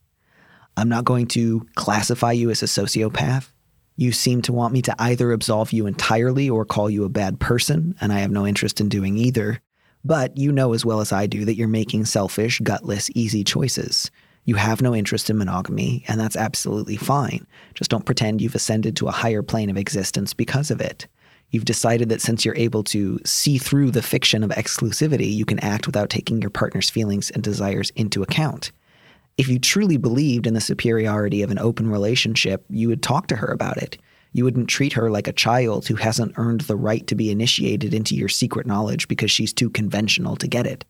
I'm 0.76 0.90
not 0.90 1.06
going 1.06 1.28
to 1.28 1.68
classify 1.76 2.32
you 2.32 2.50
as 2.50 2.64
a 2.64 2.66
sociopath. 2.66 3.52
You 3.96 4.12
seem 4.12 4.42
to 4.42 4.52
want 4.52 4.74
me 4.74 4.82
to 4.82 4.96
either 4.98 5.32
absolve 5.32 5.72
you 5.72 5.86
entirely 5.86 6.50
or 6.50 6.66
call 6.66 6.90
you 6.90 7.04
a 7.04 7.10
bad 7.10 7.40
person, 7.40 7.94
and 8.02 8.12
I 8.12 8.22
have 8.22 8.32
no 8.32 8.48
interest 8.48 8.82
in 8.82 8.90
doing 8.90 9.18
either. 9.18 9.62
But 10.04 10.36
you 10.36 10.52
know 10.52 10.74
as 10.74 10.84
well 10.84 11.02
as 11.02 11.12
I 11.12 11.28
do 11.28 11.46
that 11.46 11.58
you're 11.58 11.68
making 11.68 12.06
selfish, 12.06 12.60
gutless, 12.62 13.12
easy 13.14 13.44
choices. 13.44 14.10
You 14.46 14.56
have 14.56 14.82
no 14.82 14.96
interest 14.96 15.30
in 15.30 15.38
monogamy, 15.38 16.04
and 16.08 16.20
that's 16.20 16.36
absolutely 16.36 16.98
fine. 16.98 17.46
Just 17.76 17.92
don't 17.92 18.06
pretend 18.06 18.42
you've 18.42 18.56
ascended 18.56 18.96
to 18.98 19.08
a 19.08 19.12
higher 19.12 19.44
plane 19.44 19.70
of 19.70 19.78
existence 19.78 20.34
because 20.34 20.72
of 20.72 20.82
it. 20.82 21.08
You've 21.52 21.66
decided 21.66 22.10
that 22.10 22.22
since 22.22 22.44
you're 22.44 22.56
able 22.56 22.84
to 22.86 23.20
see 23.26 23.58
through 23.58 23.92
the 23.92 24.02
fiction 24.02 24.44
of 24.44 24.52
exclusivity, 24.52 25.32
you 25.32 25.46
can 25.46 25.60
act 25.60 25.86
without 25.86 26.10
taking 26.10 26.42
your 26.42 26.50
partner's 26.50 26.90
feelings 26.90 27.30
and 27.30 27.44
desires 27.44 27.92
into 27.92 28.24
account. 28.24 28.72
If 29.38 29.48
you 29.48 29.60
truly 29.60 29.98
believed 29.98 30.48
in 30.48 30.54
the 30.54 30.62
superiority 30.62 31.42
of 31.42 31.52
an 31.52 31.60
open 31.60 31.90
relationship, 31.90 32.66
you 32.70 32.88
would 32.88 33.04
talk 33.04 33.28
to 33.28 33.36
her 33.36 33.48
about 33.48 33.78
it. 33.78 33.98
You 34.34 34.46
wouldn't 34.46 34.70
treat 34.70 34.94
her 34.94 35.12
like 35.12 35.28
a 35.28 35.34
child 35.34 35.88
who 35.88 35.96
hasn't 35.96 36.34
earned 36.38 36.62
the 36.62 36.78
right 36.78 37.06
to 37.08 37.16
be 37.16 37.32
initiated 37.32 37.94
into 37.94 38.16
your 38.16 38.30
secret 38.30 38.66
knowledge 38.66 39.08
because 39.10 39.30
she's 39.30 39.52
too 39.52 39.70
conventional 39.70 40.38
to 40.38 40.48
get 40.48 40.66
it. 40.66 40.86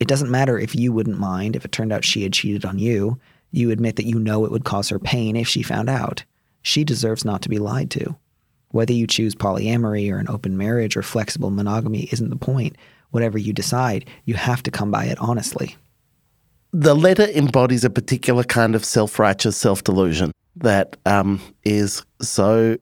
It 0.00 0.08
doesn't 0.08 0.30
matter 0.30 0.58
if 0.58 0.74
you 0.74 0.92
wouldn't 0.92 1.18
mind 1.18 1.54
if 1.54 1.64
it 1.64 1.72
turned 1.72 1.92
out 1.92 2.04
she 2.04 2.22
had 2.22 2.32
cheated 2.32 2.64
on 2.64 2.78
you. 2.78 3.20
You 3.52 3.70
admit 3.70 3.96
that 3.96 4.06
you 4.06 4.18
know 4.18 4.44
it 4.44 4.50
would 4.50 4.64
cause 4.64 4.88
her 4.88 4.98
pain 4.98 5.36
if 5.36 5.46
she 5.46 5.62
found 5.62 5.90
out. 5.90 6.24
She 6.62 6.84
deserves 6.84 7.24
not 7.24 7.42
to 7.42 7.48
be 7.48 7.58
lied 7.58 7.90
to. 7.92 8.16
Whether 8.70 8.92
you 8.92 9.06
choose 9.06 9.34
polyamory 9.34 10.10
or 10.10 10.18
an 10.18 10.28
open 10.28 10.56
marriage 10.56 10.96
or 10.96 11.02
flexible 11.02 11.50
monogamy 11.50 12.08
isn't 12.12 12.30
the 12.30 12.36
point. 12.36 12.76
Whatever 13.10 13.38
you 13.38 13.52
decide, 13.52 14.08
you 14.24 14.34
have 14.34 14.62
to 14.62 14.70
come 14.70 14.90
by 14.90 15.06
it 15.06 15.18
honestly. 15.18 15.76
The 16.72 16.94
letter 16.94 17.26
embodies 17.34 17.84
a 17.84 17.90
particular 17.90 18.44
kind 18.44 18.74
of 18.74 18.84
self 18.84 19.18
righteous 19.18 19.56
self 19.56 19.82
delusion 19.82 20.30
that 20.56 20.96
um, 21.04 21.40
is 21.64 22.04
so 22.22 22.78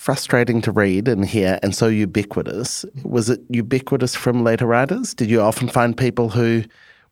frustrating 0.00 0.62
to 0.62 0.72
read 0.72 1.06
and 1.08 1.26
hear 1.26 1.58
and 1.62 1.74
so 1.74 1.86
ubiquitous. 1.86 2.86
Was 3.04 3.28
it 3.28 3.38
ubiquitous 3.50 4.14
from 4.14 4.42
later 4.42 4.64
writers? 4.64 5.12
Did 5.12 5.28
you 5.28 5.42
often 5.42 5.68
find 5.68 5.94
people 5.94 6.30
who 6.30 6.62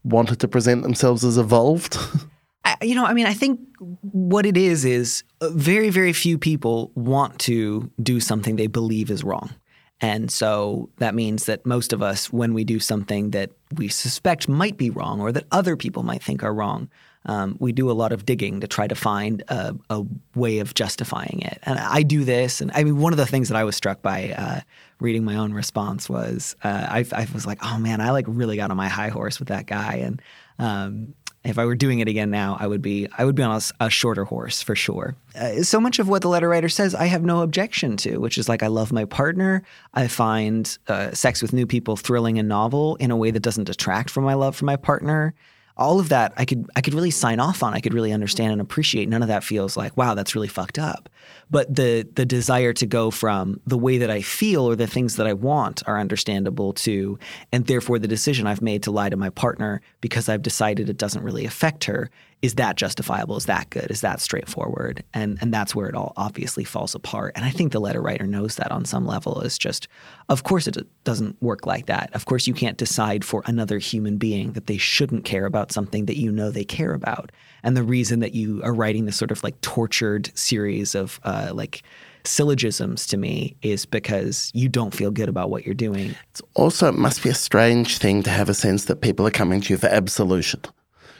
wanted 0.05 0.41
to 0.41 0.49
present 0.49 0.85
themselves 0.85 1.23
as 1.23 1.37
evolved? 1.37 1.99
you 2.83 2.95
know, 2.95 3.05
I 3.05 3.13
mean, 3.13 3.27
I 3.27 3.35
think 3.35 3.61
what 4.01 4.47
it 4.47 4.57
is 4.57 4.87
is 4.87 5.23
uh, 5.43 5.51
very, 5.51 5.91
very 5.91 6.15
few 6.15 6.39
people 6.39 6.91
want 6.95 7.39
to 7.41 7.91
do 8.03 8.21
something 8.21 8.57
they 8.57 8.69
believe 8.69 9.11
is 9.11 9.23
wrong. 9.23 9.55
And 10.01 10.31
so 10.31 10.89
that 10.97 11.15
means 11.15 11.45
that 11.45 11.67
most 11.67 11.93
of 11.93 12.03
us, 12.03 12.33
when 12.33 12.55
we 12.55 12.65
do 12.65 12.81
something 12.81 13.33
that 13.33 13.51
we 13.77 13.89
suspect 13.89 14.49
might 14.49 14.79
be 14.79 14.89
wrong 14.89 15.21
or 15.21 15.31
that 15.33 15.45
other 15.53 15.77
people 15.77 16.05
might 16.05 16.23
think 16.23 16.43
are 16.43 16.55
wrong, 16.55 16.89
um, 17.27 17.57
we 17.59 17.73
do 17.73 17.91
a 17.91 17.93
lot 17.93 18.13
of 18.13 18.25
digging 18.25 18.61
to 18.61 18.69
try 18.69 18.87
to 18.87 18.95
find 18.95 19.43
a, 19.49 19.75
a, 19.91 20.05
way 20.35 20.61
of 20.61 20.75
justifying 20.75 21.43
it. 21.43 21.59
And 21.65 21.79
I 21.79 22.03
do 22.03 22.25
this. 22.25 22.61
And 22.61 22.71
I 22.75 22.85
mean, 22.85 22.99
one 22.99 23.13
of 23.13 23.17
the 23.17 23.27
things 23.27 23.49
that 23.49 23.57
I 23.57 23.65
was 23.65 23.77
struck 23.77 24.03
by 24.03 24.31
uh, 24.31 24.61
reading 25.01 25.25
my 25.25 25.37
own 25.37 25.53
response 25.53 26.09
was 26.09 26.57
uh, 26.63 26.87
I, 26.89 27.05
I, 27.13 27.27
was 27.35 27.47
like, 27.47 27.59
oh 27.63 27.79
man, 27.79 28.01
I 28.01 28.11
like 28.11 28.25
really 28.29 28.57
got 28.57 28.71
on 28.71 28.77
my 28.77 28.89
high 28.89 29.09
horse 29.09 29.39
with 29.39 29.49
that 29.49 29.67
guy. 29.67 29.97
And 29.97 30.23
um, 30.59 31.15
if 31.45 31.59
I 31.59 31.65
were 31.65 31.75
doing 31.75 32.01
it 32.01 32.09
again 32.09 32.31
now, 32.31 32.57
I 32.59 32.67
would 32.67 32.83
be 32.83 33.09
I 33.17 33.25
would 33.25 33.35
be 33.35 33.43
on 33.43 33.61
a, 33.81 33.87
a 33.87 33.91
shorter 33.91 34.25
horse 34.25 34.63
for 34.63 34.75
sure. 34.75 35.15
Uh, 35.35 35.63
so 35.63 35.81
much 35.81 35.99
of 35.99 36.09
what 36.09 36.23
the 36.23 36.29
letter 36.29 36.49
writer 36.49 36.69
says, 36.69 36.95
I 36.95 37.07
have 37.07 37.23
no 37.23 37.43
objection 37.43 37.97
to, 37.99 38.19
which 38.19 38.39
is 38.39 38.49
like 38.49 38.63
I 38.63 38.67
love 38.69 38.93
my 38.93 39.05
partner. 39.05 39.63
I 39.95 40.09
find 40.09 40.79
uh, 40.89 41.13
sex 41.13 41.43
with 41.43 41.53
new 41.53 41.67
people 41.67 41.97
thrilling 41.97 42.39
and 42.39 42.49
novel 42.49 42.97
in 42.97 43.11
a 43.11 43.17
way 43.17 43.31
that 43.31 43.41
doesn't 43.41 43.65
detract 43.65 44.11
from 44.11 44.25
my 44.25 44.35
love 44.35 44.57
for 44.57 44.65
my 44.65 44.77
partner 44.77 45.35
all 45.79 46.01
of 46.01 46.09
that 46.09 46.33
I 46.37 46.45
could 46.45 46.69
I 46.75 46.81
could 46.81 46.95
really 46.95 47.11
sign 47.11 47.39
off 47.39 47.63
on. 47.63 47.73
I 47.73 47.81
could 47.81 47.95
really 47.95 48.13
understand 48.13 48.53
and 48.53 48.61
appreciate. 48.61 49.09
None 49.09 49.23
of 49.23 49.29
that 49.29 49.45
feels 49.45 49.77
like, 49.77 49.97
wow, 49.97 50.15
that's 50.15 50.35
really 50.35 50.49
fucked 50.49 50.79
up. 50.79 51.09
But 51.51 51.75
the 51.75 52.07
the 52.15 52.27
desire 52.27 52.73
to 52.75 52.87
go 52.87 53.11
from 53.11 53.61
the 53.67 53.79
way 53.79 53.99
that 53.99 54.11
I 54.11 54.21
feel 54.21 54.69
or 54.69 54.75
the 54.75 54.87
things 54.87 55.17
that 55.17 55.27
I 55.27 55.33
want 55.33 55.83
are 55.87 55.99
understandable 55.99 56.73
too. 56.73 57.19
And 57.53 57.67
therefore 57.67 57.99
the 57.99 58.09
decision 58.09 58.47
I've 58.47 58.63
made 58.63 58.83
to 58.85 58.91
lie 58.91 59.09
to 59.09 59.17
my 59.17 59.31
partner 59.31 59.81
because 60.01 60.29
I've 60.29 60.43
decided 60.43 60.91
it 60.91 60.99
doesn't 60.99 61.23
really 61.23 61.45
affect 61.45 61.85
her 61.85 62.11
is 62.41 62.55
that 62.55 62.77
justifiable? 62.77 63.37
Is 63.37 63.47
that 63.47 63.69
good? 63.71 63.91
Is 63.91 64.01
that 64.03 64.21
straightforward? 64.21 65.03
And 65.13 65.39
and 65.41 65.53
that's 65.53 65.75
where 65.75 65.89
it 65.89 65.95
all 65.95 66.13
obviously 66.17 66.63
falls 66.63 66.95
apart. 66.95 67.33
And 67.35 67.45
I 67.45 67.51
think 67.51 67.73
the 67.73 67.81
letter 67.81 68.01
writer 68.01 68.27
knows 68.27 68.57
that 68.57 68.71
on 68.71 68.85
some 68.85 69.07
level. 69.07 69.41
Is 69.41 69.59
just, 69.59 69.89
of 70.29 70.45
course, 70.45 70.69
it 70.69 70.77
doesn't 71.05 71.41
work 71.43 71.67
like 71.67 71.87
that. 71.87 72.11
Of 72.15 72.27
course, 72.27 72.47
you 72.47 72.55
can't 72.55 72.79
decide 72.79 73.25
for 73.25 73.43
another 73.47 73.79
human 73.79 74.19
being 74.19 74.53
that 74.53 74.67
they 74.67 74.79
shouldn't 74.79 75.25
care 75.25 75.47
about 75.47 75.73
something 75.73 76.07
that 76.07 76.17
you 76.17 76.31
know 76.31 76.51
they 76.51 76.65
care 76.65 76.95
about. 76.95 77.33
And 77.65 77.77
the 77.77 77.83
reason 77.83 78.21
that 78.21 78.35
you 78.35 78.63
are 78.63 78.75
writing 78.75 79.07
this 79.07 79.17
sort 79.17 79.33
of 79.33 79.43
like 79.43 79.61
tortured 79.61 80.31
series 80.39 80.95
of 80.95 81.19
uh, 81.25 81.51
like 81.53 81.83
syllogisms 82.25 83.07
to 83.09 83.17
me 83.17 83.57
is 83.63 83.85
because 83.85 84.51
you 84.55 84.69
don't 84.69 84.95
feel 84.95 85.11
good 85.11 85.29
about 85.29 85.51
what 85.51 85.65
you're 85.65 85.75
doing. 85.75 86.15
It's 86.31 86.43
also, 86.55 86.89
it 86.89 86.95
must 86.95 87.23
be 87.23 87.31
a 87.31 87.35
strange 87.35 87.99
thing 87.99 88.23
to 88.25 88.31
have 88.31 88.49
a 88.49 88.55
sense 88.55 88.85
that 88.85 89.01
people 89.01 89.27
are 89.27 89.31
coming 89.31 89.61
to 89.63 89.73
you 89.73 89.79
for 89.79 89.87
absolution 89.87 90.61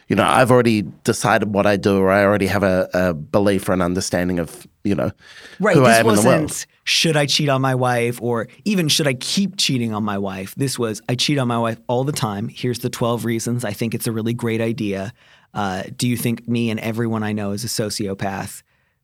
you 0.09 0.17
know, 0.17 0.25
I've 0.25 0.51
already 0.51 0.83
decided 1.05 1.53
what 1.53 1.67
I 1.67 1.77
do, 1.77 1.99
or 1.99 2.11
I 2.11 2.25
already 2.25 2.47
have 2.47 2.63
a, 2.63 2.89
a 2.95 3.15
belief 3.15 3.69
or 3.69 3.73
an 3.73 3.83
understanding 3.83 4.39
of, 4.39 4.67
you 4.83 4.95
know, 4.95 5.13
right. 5.61 5.77
who 5.77 5.83
this 5.83 5.97
I 5.97 6.01
am 6.01 6.07
wasn't, 6.07 6.27
in 6.27 6.33
the 6.33 6.39
world. 6.39 6.67
Should 6.85 7.17
I 7.17 7.27
cheat 7.27 7.51
on 7.51 7.61
my 7.61 7.75
wife, 7.75 8.21
or 8.23 8.49
even 8.65 8.89
should 8.89 9.07
I 9.07 9.13
keep 9.15 9.59
cheating 9.59 9.93
on 9.93 10.03
my 10.03 10.17
wife? 10.17 10.55
This 10.55 10.79
was 10.79 11.03
I 11.11 11.15
cheat 11.15 11.39
on 11.39 11.47
my 11.47 11.59
wife 11.59 11.79
all 11.89 12.05
the 12.05 12.13
time. 12.13 12.49
Here's 12.49 12.79
the 12.79 12.89
twelve 12.89 13.27
reasons 13.27 13.67
I 13.67 13.73
think 13.75 13.95
it's 13.95 14.07
a 14.07 14.13
really 14.13 14.33
great 14.33 14.63
idea. 14.63 15.13
Uh, 15.53 15.83
do 15.97 16.09
you 16.09 16.17
think 16.17 16.49
me 16.49 16.71
and 16.71 16.81
everyone 16.81 17.23
I 17.23 17.33
know 17.33 17.53
is 17.53 17.63
a 17.65 17.69
sociopath? 17.69 18.63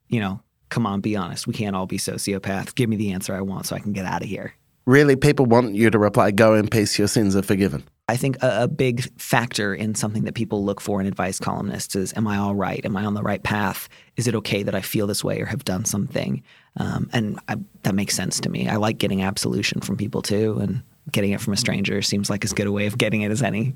You 0.08 0.20
know, 0.20 0.40
come 0.70 0.87
on, 0.87 1.02
be 1.02 1.16
honest. 1.16 1.46
We 1.46 1.52
can't 1.52 1.76
all 1.76 1.87
be 1.87 1.99
sociopaths. 1.99 2.75
Give 2.75 2.88
me 2.88 2.96
the 2.96 3.12
answer 3.12 3.34
I 3.34 3.42
want 3.42 3.66
so 3.66 3.76
I 3.76 3.78
can 3.78 3.92
get 3.92 4.06
out 4.06 4.23
of 4.23 4.28
here. 4.28 4.54
Really, 4.87 5.16
people 5.16 5.44
want 5.44 5.75
you 5.75 5.90
to 5.90 5.99
reply, 5.99 6.30
"Go 6.30 6.54
in 6.54 6.68
peace. 6.68 6.99
Your 6.99 7.08
sins 7.08 7.37
are 7.37 7.42
forgiven." 7.42 7.84
I 8.08 8.16
think 8.16 8.42
a, 8.42 8.64
a, 8.64 8.68
big 8.68 9.02
factor 9.18 9.75
in 9.75 9.94
something 9.94 10.25
that 10.25 10.34
people 10.34 10.62
look 10.62 10.80
for 10.80 11.00
in 11.00 11.06
advice 11.06 11.38
columnists 11.38 11.96
is 11.96 12.12
Am 12.16 12.26
I 12.26 12.37
all 12.37 12.54
right? 12.54 12.84
Am 12.84 12.96
I 12.96 13.04
on 13.04 13.14
the 13.14 13.23
right 13.23 13.42
path? 13.42 13.88
Is 14.16 14.26
it 14.28 14.34
okay 14.34 14.62
that 14.62 14.75
I 14.75 14.82
feel 14.82 15.06
this 15.06 15.25
way 15.25 15.40
or 15.40 15.46
have 15.46 15.64
done 15.64 15.87
something? 15.87 16.42
Um, 16.76 17.08
and 17.14 17.40
I, 17.49 17.56
that 17.82 17.94
makes 17.94 18.14
sense 18.14 18.40
to 18.40 18.50
me. 18.50 18.68
I 18.68 18.76
like 18.76 18.99
getting 18.99 19.23
absolution 19.23 19.80
from 19.80 19.96
people 19.96 20.20
too, 20.20 20.58
and 20.61 20.82
getting 21.12 21.32
it 21.32 21.40
from 21.40 21.54
a 21.54 21.56
stranger 21.56 22.02
seems 22.02 22.28
like 22.28 22.44
as 22.44 22.52
good 22.52 22.66
a 22.66 22.73
way 22.73 22.87
of 22.87 22.99
getting 22.99 23.23
it 23.23 23.30
as 23.30 23.42
any. 23.42 23.75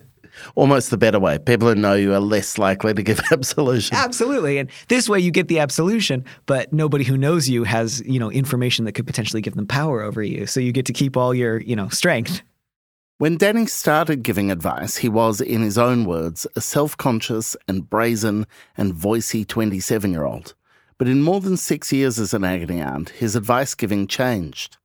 Almost 0.54 0.90
the 0.90 0.99
better 0.99 1.18
way. 1.18 1.38
People 1.38 1.68
who 1.68 1.75
know 1.75 1.94
you 1.94 2.12
are 2.12 2.20
less 2.20 2.58
likely 2.58 2.94
to 2.94 3.02
give 3.02 3.20
absolution. 3.32 3.97
Absolutely. 3.97 4.58
And 4.58 4.70
this 4.88 5.08
way 5.08 5.20
you 5.20 5.30
get 5.30 5.49
the 5.49 5.58
absolution, 5.58 6.25
but 6.47 6.73
nobody 6.73 7.04
who 7.04 7.16
knows 7.16 7.49
you 7.49 7.64
has, 7.64 8.02
you 8.06 8.18
know, 8.18 8.30
information 8.30 8.85
that 8.85 8.92
could 8.92 9.06
potentially 9.06 9.40
give 9.40 9.54
them 9.54 9.66
power 9.66 10.02
over 10.02 10.23
you. 10.23 10.47
So 10.47 10.61
you 10.61 10.73
get 10.73 10.87
to 10.87 10.92
keep 10.92 11.16
all 11.16 11.35
your, 11.35 11.61
you 11.61 11.75
know, 11.75 11.88
strength. 11.88 12.42
When 13.21 13.37
Danny 13.37 13.67
started 13.67 14.23
giving 14.23 14.49
advice, 14.49 14.99
he 14.99 15.09
was, 15.09 15.41
in 15.41 15.61
his 15.61 15.77
own 15.77 16.05
words, 16.05 16.47
a 16.55 16.61
self 16.61 16.97
conscious 16.97 17.57
and 17.67 17.91
brazen 17.91 18.47
and 18.77 18.95
voicey 18.95 19.45
27 19.45 20.13
year 20.13 20.25
old. 20.25 20.55
But 20.99 21.09
in 21.09 21.23
more 21.23 21.41
than 21.41 21.57
six 21.57 21.93
years 21.93 22.21
as 22.21 22.33
an 22.33 22.45
agony 22.45 22.81
aunt, 22.81 23.09
his 23.09 23.35
advice 23.35 23.75
giving 23.75 24.07
changed. 24.07 24.77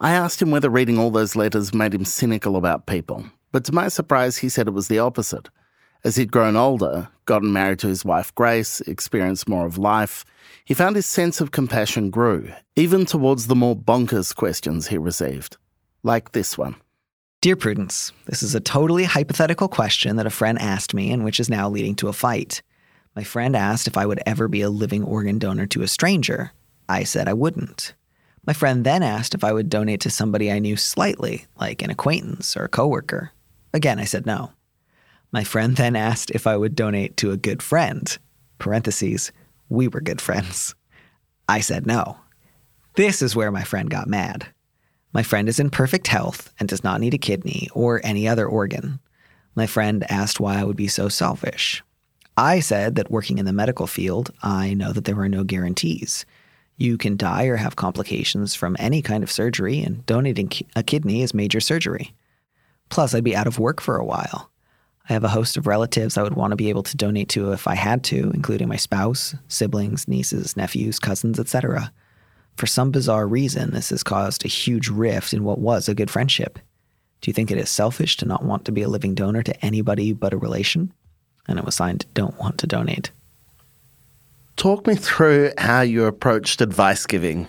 I 0.00 0.12
asked 0.12 0.40
him 0.40 0.50
whether 0.50 0.70
reading 0.70 0.98
all 0.98 1.10
those 1.10 1.36
letters 1.36 1.74
made 1.74 1.92
him 1.92 2.06
cynical 2.06 2.56
about 2.56 2.86
people, 2.86 3.26
but 3.52 3.66
to 3.66 3.74
my 3.74 3.88
surprise, 3.88 4.38
he 4.38 4.48
said 4.48 4.66
it 4.66 4.70
was 4.70 4.88
the 4.88 5.00
opposite. 5.00 5.50
As 6.04 6.16
he'd 6.16 6.32
grown 6.32 6.56
older, 6.56 7.10
gotten 7.26 7.52
married 7.52 7.80
to 7.80 7.88
his 7.88 8.02
wife 8.02 8.34
Grace, 8.34 8.80
experienced 8.80 9.46
more 9.46 9.66
of 9.66 9.76
life, 9.76 10.24
he 10.64 10.72
found 10.72 10.96
his 10.96 11.04
sense 11.04 11.38
of 11.38 11.50
compassion 11.50 12.08
grew, 12.08 12.50
even 12.76 13.04
towards 13.04 13.46
the 13.46 13.54
more 13.54 13.76
bonkers 13.76 14.34
questions 14.34 14.86
he 14.86 14.96
received. 14.96 15.58
Like 16.02 16.32
this 16.32 16.56
one. 16.56 16.76
Dear 17.44 17.56
Prudence, 17.56 18.10
this 18.24 18.42
is 18.42 18.54
a 18.54 18.58
totally 18.58 19.04
hypothetical 19.04 19.68
question 19.68 20.16
that 20.16 20.24
a 20.24 20.30
friend 20.30 20.58
asked 20.58 20.94
me 20.94 21.12
and 21.12 21.26
which 21.26 21.38
is 21.38 21.50
now 21.50 21.68
leading 21.68 21.94
to 21.96 22.08
a 22.08 22.14
fight. 22.14 22.62
My 23.14 23.22
friend 23.22 23.54
asked 23.54 23.86
if 23.86 23.98
I 23.98 24.06
would 24.06 24.22
ever 24.24 24.48
be 24.48 24.62
a 24.62 24.70
living 24.70 25.04
organ 25.04 25.38
donor 25.38 25.66
to 25.66 25.82
a 25.82 25.86
stranger. 25.86 26.52
I 26.88 27.04
said 27.04 27.28
I 27.28 27.34
wouldn't. 27.34 27.92
My 28.46 28.54
friend 28.54 28.82
then 28.82 29.02
asked 29.02 29.34
if 29.34 29.44
I 29.44 29.52
would 29.52 29.68
donate 29.68 30.00
to 30.00 30.10
somebody 30.10 30.50
I 30.50 30.58
knew 30.58 30.76
slightly, 30.78 31.44
like 31.60 31.82
an 31.82 31.90
acquaintance 31.90 32.56
or 32.56 32.64
a 32.64 32.68
coworker. 32.70 33.32
Again, 33.74 33.98
I 33.98 34.04
said 34.04 34.24
no. 34.24 34.52
My 35.30 35.44
friend 35.44 35.76
then 35.76 35.96
asked 35.96 36.30
if 36.30 36.46
I 36.46 36.56
would 36.56 36.74
donate 36.74 37.18
to 37.18 37.30
a 37.30 37.36
good 37.36 37.62
friend. 37.62 38.16
Parentheses, 38.58 39.32
we 39.68 39.86
were 39.86 40.00
good 40.00 40.22
friends. 40.22 40.74
I 41.46 41.60
said 41.60 41.86
no. 41.86 42.16
This 42.94 43.20
is 43.20 43.36
where 43.36 43.52
my 43.52 43.64
friend 43.64 43.90
got 43.90 44.08
mad. 44.08 44.46
My 45.14 45.22
friend 45.22 45.48
is 45.48 45.60
in 45.60 45.70
perfect 45.70 46.08
health 46.08 46.52
and 46.58 46.68
does 46.68 46.82
not 46.82 47.00
need 47.00 47.14
a 47.14 47.18
kidney 47.18 47.68
or 47.72 48.00
any 48.02 48.26
other 48.26 48.48
organ. 48.48 48.98
My 49.54 49.68
friend 49.68 50.04
asked 50.10 50.40
why 50.40 50.58
I 50.58 50.64
would 50.64 50.76
be 50.76 50.88
so 50.88 51.08
selfish. 51.08 51.84
I 52.36 52.58
said 52.58 52.96
that 52.96 53.12
working 53.12 53.38
in 53.38 53.46
the 53.46 53.52
medical 53.52 53.86
field, 53.86 54.32
I 54.42 54.74
know 54.74 54.92
that 54.92 55.04
there 55.04 55.20
are 55.20 55.28
no 55.28 55.44
guarantees. 55.44 56.26
You 56.76 56.98
can 56.98 57.16
die 57.16 57.44
or 57.44 57.54
have 57.54 57.76
complications 57.76 58.56
from 58.56 58.74
any 58.80 59.02
kind 59.02 59.22
of 59.22 59.30
surgery, 59.30 59.80
and 59.80 60.04
donating 60.06 60.50
a 60.74 60.82
kidney 60.82 61.22
is 61.22 61.32
major 61.32 61.60
surgery. 61.60 62.12
Plus, 62.88 63.14
I'd 63.14 63.22
be 63.22 63.36
out 63.36 63.46
of 63.46 63.60
work 63.60 63.80
for 63.80 63.96
a 63.96 64.04
while. 64.04 64.50
I 65.08 65.12
have 65.12 65.22
a 65.22 65.28
host 65.28 65.56
of 65.56 65.68
relatives 65.68 66.18
I 66.18 66.24
would 66.24 66.34
want 66.34 66.50
to 66.50 66.56
be 66.56 66.70
able 66.70 66.82
to 66.82 66.96
donate 66.96 67.28
to 67.30 67.52
if 67.52 67.68
I 67.68 67.76
had 67.76 68.02
to, 68.04 68.32
including 68.34 68.66
my 68.66 68.76
spouse, 68.76 69.36
siblings, 69.46 70.08
nieces, 70.08 70.56
nephews, 70.56 70.98
cousins, 70.98 71.38
etc. 71.38 71.92
For 72.56 72.66
some 72.66 72.90
bizarre 72.90 73.26
reason, 73.26 73.72
this 73.72 73.90
has 73.90 74.02
caused 74.02 74.44
a 74.44 74.48
huge 74.48 74.88
rift 74.88 75.32
in 75.32 75.44
what 75.44 75.58
was 75.58 75.88
a 75.88 75.94
good 75.94 76.10
friendship. 76.10 76.58
Do 77.20 77.30
you 77.30 77.32
think 77.32 77.50
it 77.50 77.58
is 77.58 77.70
selfish 77.70 78.16
to 78.18 78.26
not 78.26 78.44
want 78.44 78.64
to 78.66 78.72
be 78.72 78.82
a 78.82 78.88
living 78.88 79.14
donor 79.14 79.42
to 79.42 79.64
anybody 79.64 80.12
but 80.12 80.32
a 80.32 80.36
relation? 80.36 80.92
And 81.48 81.58
it 81.58 81.64
was 81.64 81.74
signed, 81.74 82.06
Don't 82.14 82.38
want 82.38 82.58
to 82.58 82.66
donate. 82.66 83.10
Talk 84.56 84.86
me 84.86 84.94
through 84.94 85.52
how 85.58 85.80
you 85.80 86.04
approached 86.04 86.60
advice 86.60 87.06
giving 87.06 87.48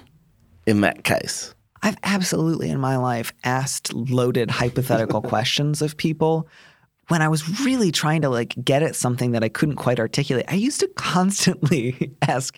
in 0.66 0.82
that 0.82 1.04
case. 1.04 1.54
I've 1.84 1.98
absolutely 2.04 2.70
in 2.70 2.80
my 2.80 2.98
life 2.98 3.32
asked 3.44 3.94
loaded 3.94 4.50
hypothetical 4.50 5.22
questions 5.22 5.84
of 5.84 5.98
people 5.98 6.48
when 7.10 7.22
I 7.22 7.28
was 7.28 7.62
really 7.62 7.92
trying 7.92 8.22
to 8.22 8.30
like 8.30 8.56
get 8.64 8.82
at 8.82 8.96
something 8.96 9.34
that 9.34 9.44
I 9.44 9.50
couldn't 9.50 9.76
quite 9.76 10.00
articulate. 10.00 10.46
I 10.48 10.56
used 10.56 10.80
to 10.80 10.88
constantly 10.96 12.16
ask 12.24 12.58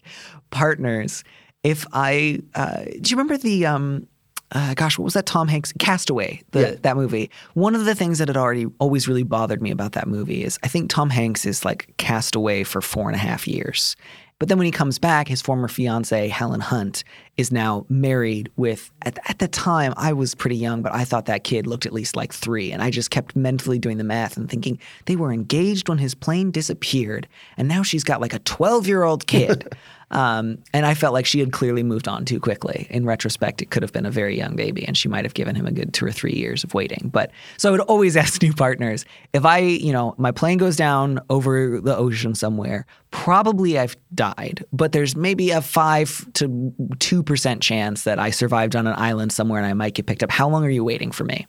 partners 0.50 1.24
if 1.64 1.86
I 1.94 2.40
uh, 2.56 2.84
do 2.84 3.10
you 3.10 3.18
remember 3.18 3.38
the 3.38 3.66
um, 3.66 4.08
uh, 4.54 4.74
gosh, 4.76 4.98
what 4.98 5.04
was 5.04 5.14
that 5.14 5.26
Tom 5.26 5.48
Hanks 5.48 5.74
Castaway, 5.78 6.42
the, 6.52 6.62
yeah. 6.62 6.76
that 6.82 6.96
movie? 6.96 7.30
One 7.54 7.76
of 7.76 7.86
the 7.86 7.96
things 7.96 8.20
that 8.20 8.30
had 8.30 8.38
already 8.38 8.66
always 8.80 9.08
really 9.08 9.24
bothered 9.24 9.62
me 9.62 9.72
about 9.72 9.92
that 9.94 10.08
movie 10.08 10.44
is 10.44 10.58
I 10.64 10.68
think 10.68 10.90
Tom 10.90 11.10
Hanks 11.10 11.46
is 11.46 11.66
like 11.66 11.94
cast 11.98 12.36
away 12.36 12.64
for 12.64 12.82
four 12.82 13.08
and 13.08 13.16
a 13.16 13.20
half 13.20 13.48
years. 13.48 13.96
But 14.40 14.50
then 14.50 14.60
when 14.60 14.66
he 14.66 14.72
comes 14.72 15.00
back, 15.00 15.28
his 15.28 15.42
former 15.42 15.68
fiance 15.68 16.28
Helen 16.28 16.60
Hunt, 16.60 17.04
is 17.38 17.52
now 17.52 17.88
married 17.90 18.52
with, 18.56 18.92
at, 19.02 19.18
at 19.28 19.40
the 19.40 19.48
time, 19.48 19.96
I 19.98 20.14
was 20.14 20.36
pretty 20.36 20.56
young, 20.56 20.84
but 20.84 20.94
I 20.94 21.06
thought 21.06 21.26
that 21.26 21.44
kid 21.44 21.66
looked 21.66 21.88
at 21.88 21.94
least 21.94 22.16
like 22.16 22.32
three. 22.32 22.72
And 22.72 22.84
I 22.84 22.92
just 22.92 23.10
kept 23.10 23.36
mentally 23.36 23.80
doing 23.80 23.98
the 23.98 24.04
math 24.04 24.38
and 24.38 24.48
thinking 24.48 24.80
they 25.06 25.16
were 25.16 25.32
engaged 25.32 25.90
when 25.90 25.98
his 25.98 26.14
plane 26.14 26.52
disappeared. 26.52 27.28
And 27.58 27.68
now 27.68 27.82
she's 27.82 28.04
got 28.04 28.22
like 28.22 28.34
a 28.34 28.40
12 28.40 28.88
year 28.88 29.04
old 29.04 29.26
kid. 29.26 29.74
Um, 30.12 30.60
and 30.74 30.86
I 30.86 30.94
felt 30.94 31.14
like 31.14 31.26
she 31.26 31.40
had 31.40 31.52
clearly 31.52 31.84
moved 31.84 32.08
on 32.08 32.24
too 32.24 32.40
quickly. 32.40 32.88
In 32.90 33.06
retrospect, 33.06 33.62
it 33.62 33.70
could 33.70 33.84
have 33.84 33.92
been 33.92 34.06
a 34.06 34.12
very 34.12 34.38
young 34.38 34.56
baby, 34.56 34.88
and 34.88 34.98
she 34.98 35.10
might 35.10 35.26
have 35.26 35.34
given 35.34 35.56
him 35.56 35.66
a 35.66 35.72
good 35.72 35.94
two 35.94 36.06
or 36.06 36.12
three 36.12 36.34
years 36.34 36.64
of 36.64 36.74
waiting. 36.74 37.10
But 37.12 37.32
so 37.58 37.70
I 37.70 37.72
would 37.72 37.82
always 37.82 38.16
ask 38.18 38.42
new 38.42 38.54
partners 38.54 39.06
if 39.34 39.46
I, 39.46 39.60
you 39.60 39.92
know, 39.92 40.16
my 40.18 40.32
plane 40.32 40.58
goes 40.58 40.76
down 40.76 41.20
over 41.30 41.82
the 41.82 41.96
ocean 41.96 42.36
somewhere, 42.36 42.86
probably 43.12 43.78
I've 43.78 43.98
died, 44.14 44.64
but 44.72 44.92
there's 44.92 45.16
maybe 45.16 45.52
a 45.52 45.62
five 45.62 46.26
to 46.34 46.48
2% 46.48 47.62
chance 47.62 48.04
that 48.04 48.20
I 48.20 48.30
survived 48.30 48.76
on 48.76 48.88
an 48.88 48.96
island 48.98 49.34
somewhere 49.34 49.60
and 49.60 49.68
I 49.68 49.74
might 49.74 49.94
get 49.94 50.06
picked 50.06 50.24
up. 50.24 50.32
How 50.32 50.48
long 50.48 50.64
are 50.64 50.70
you 50.70 50.84
waiting 50.84 51.12
for 51.12 51.24
me? 51.24 51.48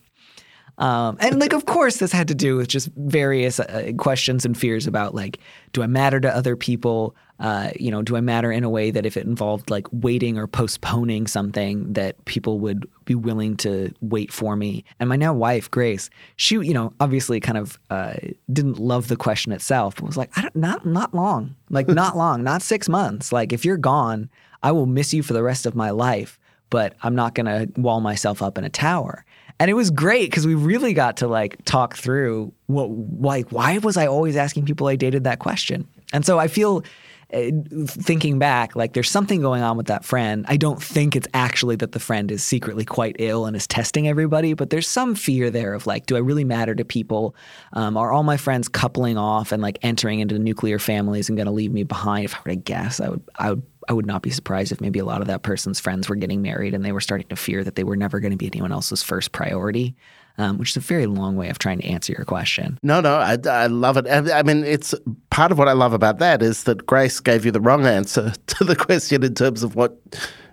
Um, 0.79 1.17
and 1.21 1.41
like, 1.41 1.53
of 1.53 1.67
course, 1.67 1.97
this 1.97 2.13
had 2.13 2.29
to 2.29 2.35
do 2.35 2.57
with 2.57 2.69
just 2.69 2.89
various 2.97 3.59
uh, 3.59 3.93
questions 3.99 4.45
and 4.45 4.57
fears 4.57 4.87
about 4.87 5.15
like, 5.15 5.39
do 5.73 5.83
I 5.83 5.87
matter 5.87 6.21
to 6.21 6.35
other 6.35 6.57
people? 6.57 7.17
Uh, 7.41 7.71
you 7.79 7.91
know, 7.91 8.03
do 8.03 8.17
I 8.17 8.21
matter 8.21 8.51
in 8.51 8.65
a 8.65 8.71
way 8.71 8.91
that 8.93 9.05
if 9.05 9.17
it 9.17 9.27
involved 9.27 9.71
like 9.71 9.87
waiting 9.93 10.39
or 10.39 10.47
postponing 10.47 11.27
something, 11.27 11.93
that 11.93 12.25
people 12.25 12.61
would 12.61 12.89
be 13.05 13.17
willing 13.17 13.57
to 13.59 13.93
wait 14.01 14.33
for 14.33 14.55
me? 14.55 14.85
And 15.01 15.09
my 15.09 15.17
now 15.17 15.35
wife, 15.35 15.69
Grace, 15.71 16.11
she, 16.37 16.55
you 16.57 16.75
know, 16.75 16.93
obviously 17.01 17.41
kind 17.41 17.59
of 17.59 17.79
uh, 17.91 18.15
didn't 18.53 18.79
love 18.79 19.09
the 19.09 19.17
question 19.17 19.53
itself, 19.53 19.97
but 19.97 20.05
was 20.05 20.17
like, 20.17 20.37
I 20.37 20.43
don't, 20.43 20.57
not 20.57 20.87
not 20.87 21.13
long, 21.13 21.57
like 21.71 21.89
not 21.89 22.17
long, 22.17 22.45
not 22.45 22.63
six 22.63 22.89
months. 22.89 23.33
Like 23.33 23.53
if 23.53 23.65
you're 23.65 23.77
gone, 23.77 24.31
I 24.63 24.73
will 24.73 24.87
miss 24.87 25.13
you 25.13 25.23
for 25.25 25.33
the 25.33 25.43
rest 25.43 25.67
of 25.67 25.75
my 25.75 25.91
life. 25.91 26.39
But 26.71 26.97
I'm 27.03 27.15
not 27.15 27.35
going 27.35 27.47
to 27.47 27.81
wall 27.81 28.03
myself 28.03 28.43
up 28.43 28.59
in 28.59 28.65
a 28.65 28.69
tower. 28.69 29.25
And 29.61 29.71
it 29.71 29.75
was 29.75 29.91
great 29.91 30.31
because 30.31 30.47
we 30.47 30.55
really 30.55 30.93
got 30.93 31.19
to 31.19 31.29
like 31.29 31.65
talk 31.65 31.97
through 31.97 32.53
what 32.67 32.91
like 33.21 33.50
why 33.50 33.79
was 33.79 33.97
I 33.97 34.07
always 34.07 34.37
asking 34.37 34.67
people 34.67 34.87
I 34.87 34.97
dated 34.97 35.25
that 35.25 35.38
question? 35.38 35.87
And 36.12 36.25
so 36.25 36.38
I 36.38 36.49
feel 36.49 36.85
uh, 37.33 37.50
thinking 37.87 38.38
back, 38.38 38.75
like 38.75 38.95
there's 38.95 39.11
something 39.11 39.43
going 39.43 39.62
on 39.62 39.77
with 39.77 39.87
that 39.88 40.03
friend. 40.03 40.47
I 40.49 40.57
don't 40.57 40.83
think 40.83 41.15
it's 41.15 41.29
actually 41.35 41.77
that 41.77 41.93
the 41.93 42.00
friend 42.00 42.31
is 42.31 42.43
secretly 42.43 42.87
quite 42.87 43.17
ill 43.19 43.45
and 43.45 43.55
is 43.55 43.67
testing 43.67 44.09
everybody, 44.09 44.55
but 44.55 44.71
there's 44.71 44.88
some 44.88 45.15
fear 45.15 45.50
there 45.50 45.75
of 45.75 45.87
like, 45.87 46.07
do 46.07 46.17
I 46.17 46.21
really 46.21 46.45
matter 46.45 46.75
to 46.75 46.87
people? 46.87 47.35
Um, 47.75 47.99
are 47.99 48.12
all 48.12 48.23
my 48.23 48.38
friends 48.38 48.69
coupling 48.69 49.19
off 49.19 49.53
and 49.53 49.62
like 49.62 49.79
entering 49.83 50.21
into 50.21 50.38
nuclear 50.38 50.79
families 50.79 51.29
and 51.29 51.37
going 51.37 51.47
to 51.47 51.53
leave 51.53 51.73
me 51.73 51.83
behind? 51.83 52.25
If 52.25 52.35
I 52.35 52.38
were 52.47 52.50
to 52.53 52.57
guess, 52.57 52.99
I 52.99 53.11
would, 53.11 53.23
I 53.38 53.50
would 53.50 53.62
I 53.88 53.95
would 53.95 54.07
not 54.07 54.23
be 54.23 54.30
surprised 54.30 54.71
if 54.71 54.80
maybe 54.80 54.99
a 54.99 55.04
lot 55.04 55.23
of 55.23 55.26
that 55.28 55.42
person's 55.42 55.80
friends 55.80 56.09
were 56.09 56.16
getting 56.16 56.42
married 56.42 56.75
and 56.75 56.85
they 56.85 56.92
were 56.92 57.00
starting 57.00 57.26
to 57.28 57.37
fear 57.37 57.64
that 57.64 57.75
they 57.75 57.85
were 57.85 57.97
never 57.97 58.21
going 58.21 58.33
to 58.33 58.37
be 58.37 58.47
anyone 58.47 58.71
else's 58.71 59.02
first 59.02 59.33
priority. 59.33 59.97
Um, 60.40 60.57
which 60.57 60.71
is 60.71 60.76
a 60.76 60.80
very 60.80 61.07
long 61.07 61.35
way 61.35 61.49
of 61.49 61.59
trying 61.59 61.80
to 61.80 61.85
answer 61.85 62.12
your 62.12 62.25
question. 62.25 62.78
No, 62.85 63.00
no, 63.00 63.16
I, 63.16 63.37
I 63.50 63.66
love 63.66 63.97
it. 63.97 64.07
I 64.07 64.45
mean, 64.45 64.62
it's 64.62 64.95
part 65.30 65.50
of 65.50 65.59
what 65.59 65.66
I 65.66 65.73
love 65.73 65.92
about 65.92 66.21
that 66.21 66.45
is 66.45 66.62
that 66.62 66.87
Grace 66.87 67.18
gave 67.18 67.45
you 67.45 67.50
the 67.50 67.61
wrong 67.61 67.85
answer 67.87 68.33
to 68.47 68.62
the 68.62 68.76
question 68.76 69.25
in 69.25 69.35
terms 69.35 69.64
of 69.64 69.75
what 69.75 69.99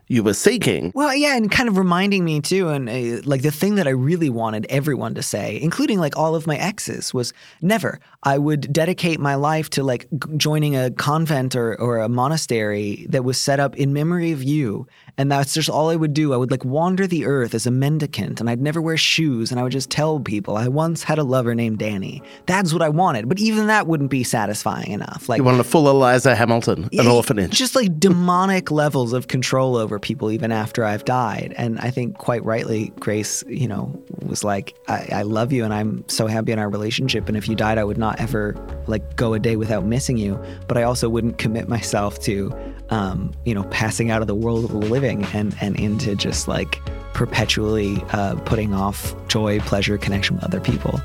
you 0.08 0.24
were 0.24 0.34
seeking. 0.34 0.92
Well, 0.94 1.16
yeah, 1.16 1.36
and 1.36 1.50
kind 1.50 1.68
of 1.68 1.78
reminding 1.78 2.24
me 2.24 2.42
too, 2.42 2.70
and 2.70 2.90
uh, 2.90 3.22
like 3.26 3.42
the 3.42 3.52
thing 3.52 3.76
that 3.76 3.88
I 3.88 3.92
really 3.92 4.30
wanted 4.30 4.66
everyone 4.70 5.16
to 5.16 5.24
say, 5.24 5.60
including 5.62 6.00
like 6.00 6.18
all 6.18 6.36
of 6.36 6.46
my 6.46 6.58
exes, 6.58 7.14
was 7.14 7.34
never. 7.62 8.00
I 8.24 8.38
would 8.38 8.72
dedicate 8.72 9.20
my 9.20 9.36
life 9.36 9.70
to 9.72 9.84
like 9.84 10.08
joining 10.38 10.76
a 10.76 10.92
convent 10.92 11.56
or, 11.56 11.80
or 11.80 12.00
a 12.00 12.10
monastery 12.10 13.08
that 13.10 13.24
was 13.24 13.40
set 13.40 13.60
up 13.60 13.76
in 13.76 13.94
memory 13.94 14.32
of 14.32 14.44
you. 14.44 14.88
And 15.18 15.32
that's 15.32 15.54
just 15.54 15.70
all 15.70 15.90
I 15.90 15.96
would 15.96 16.14
do. 16.14 16.34
I 16.34 16.38
would 16.38 16.52
like 16.52 16.66
wander 16.66 17.08
the 17.08 17.26
earth 17.26 17.54
as 17.54 17.66
a 17.66 17.72
mendicant 17.72 18.40
and 18.40 18.50
I'd 18.50 18.62
never 18.62 18.82
wear 18.82 18.98
shoes 18.98 19.52
and 19.52 19.60
I 19.60 19.64
would 19.64 19.72
just 19.72 19.90
tell 19.90 20.20
people 20.20 20.58
I 20.58 20.68
once 20.68 21.04
had 21.04 21.18
a 21.18 21.24
lover 21.24 21.56
named 21.56 21.80
Danny. 21.80 22.22
That's 22.46 22.74
what 22.74 22.82
I 22.82 22.90
wanted. 22.90 23.30
But 23.30 23.40
even 23.40 23.68
that 23.68 23.88
wouldn't 23.88 24.10
be 24.10 24.24
satisfying 24.24 24.92
enough. 24.92 25.30
Like 25.30 25.38
You 25.38 25.44
wanted 25.44 25.62
a 25.62 25.66
full 25.66 25.90
Eliza 25.90 26.36
Hamilton, 26.36 26.90
an 26.92 27.08
orphanage. 27.08 27.52
Just 27.52 27.76
like 27.76 28.00
demonic 28.00 28.72
levels 28.72 29.14
of 29.14 29.28
control 29.28 29.78
over 29.78 30.00
people 30.00 30.32
even 30.32 30.52
after 30.52 30.84
I've 30.84 31.06
died. 31.06 31.54
And 31.58 31.80
I 31.80 31.92
think 31.92 32.18
quite 32.18 32.44
rightly, 32.44 32.92
Grace, 33.00 33.44
you 33.48 33.68
know, 33.68 33.98
was 34.22 34.44
like, 34.44 34.76
I, 34.88 35.08
I 35.12 35.22
love 35.22 35.54
you 35.54 35.64
and 35.64 35.74
I'm 35.74 36.08
so 36.10 36.28
happy 36.28 36.52
in 36.52 36.60
our 36.60 36.70
relationship. 36.70 37.28
And 37.28 37.38
if 37.38 37.48
you 37.48 37.56
died, 37.56 37.78
I 37.78 37.84
would 37.84 37.98
not 37.98 38.20
ever 38.20 38.56
like 38.88 39.16
go 39.16 39.34
a 39.34 39.40
day 39.40 39.56
without 39.56 39.86
missing 39.86 40.18
you, 40.18 40.40
but 40.68 40.78
I 40.78 40.84
also 40.84 41.10
wouldn't 41.10 41.38
commit 41.38 41.70
myself 41.70 42.20
to, 42.20 42.54
um, 42.90 43.34
you 43.46 43.54
know, 43.54 43.64
passing 43.66 44.12
out 44.12 44.22
of 44.22 44.28
the 44.28 44.36
world 44.36 44.66
of 44.66 44.72
the 44.72 44.78
living 44.78 45.24
and 45.34 45.56
and 45.62 45.80
into 45.80 46.16
just 46.16 46.48
like 46.48 46.80
perpetually 47.14 48.04
uh, 48.12 48.36
putting 48.46 48.74
off 48.74 49.16
joy, 49.28 49.60
pleasure, 49.62 49.98
connection 49.98 50.36
with 50.36 50.46
other 50.46 50.60
people. 50.60 51.00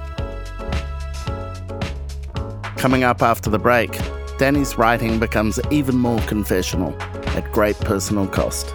Coming 2.77 3.05
up 3.05 3.23
after 3.23 3.51
the 3.51 3.59
break, 3.59 3.99
Danny's 4.39 4.79
writing 4.79 5.19
becomes 5.19 5.61
even 5.71 5.97
more 5.97 6.21
confessional 6.21 6.95
at 7.37 7.51
great 7.53 7.79
personal 7.81 8.27
cost. 8.27 8.75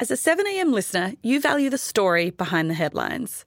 As 0.00 0.10
a 0.10 0.16
7am 0.16 0.72
listener, 0.72 1.14
you 1.22 1.40
value 1.40 1.70
the 1.70 1.78
story 1.78 2.30
behind 2.30 2.68
the 2.68 2.74
headlines. 2.74 3.46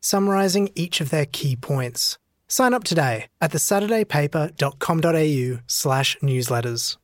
summarising 0.00 0.70
each 0.74 1.00
of 1.00 1.10
their 1.10 1.26
key 1.26 1.56
points. 1.56 2.18
Sign 2.48 2.74
up 2.74 2.84
today 2.84 3.26
at 3.40 3.52
thesaturdaypaper.com.au 3.52 5.60
slash 5.66 6.16
newsletters. 6.22 6.96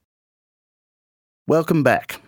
Welcome 1.47 1.83
back. 1.83 2.21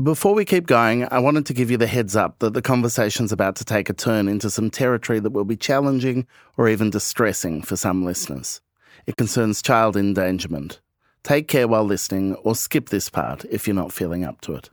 Before 0.00 0.32
we 0.32 0.44
keep 0.44 0.66
going, 0.66 1.06
I 1.10 1.18
wanted 1.18 1.44
to 1.46 1.52
give 1.52 1.70
you 1.70 1.76
the 1.76 1.86
heads 1.86 2.16
up 2.16 2.38
that 2.38 2.54
the 2.54 2.62
conversation's 2.62 3.32
about 3.32 3.56
to 3.56 3.64
take 3.64 3.90
a 3.90 3.92
turn 3.92 4.28
into 4.28 4.48
some 4.48 4.70
territory 4.70 5.18
that 5.18 5.32
will 5.32 5.44
be 5.44 5.56
challenging 5.56 6.26
or 6.56 6.68
even 6.68 6.88
distressing 6.88 7.60
for 7.60 7.76
some 7.76 8.04
listeners. 8.04 8.62
It 9.06 9.16
concerns 9.16 9.60
child 9.60 9.96
endangerment. 9.96 10.80
Take 11.22 11.48
care 11.48 11.68
while 11.68 11.84
listening 11.84 12.34
or 12.36 12.54
skip 12.54 12.88
this 12.88 13.10
part 13.10 13.44
if 13.50 13.66
you're 13.66 13.74
not 13.74 13.92
feeling 13.92 14.24
up 14.24 14.40
to 14.42 14.54
it. 14.54 14.70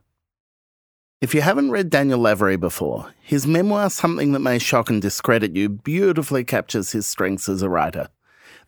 If 1.20 1.34
you 1.34 1.40
haven't 1.40 1.72
read 1.72 1.90
Daniel 1.90 2.20
Lavery 2.20 2.56
before, 2.56 3.12
his 3.20 3.44
memoir, 3.44 3.90
Something 3.90 4.30
That 4.30 4.38
May 4.38 4.60
Shock 4.60 4.88
and 4.88 5.02
Discredit 5.02 5.56
You, 5.56 5.68
beautifully 5.68 6.44
captures 6.44 6.92
his 6.92 7.06
strengths 7.06 7.48
as 7.48 7.60
a 7.60 7.68
writer. 7.68 8.08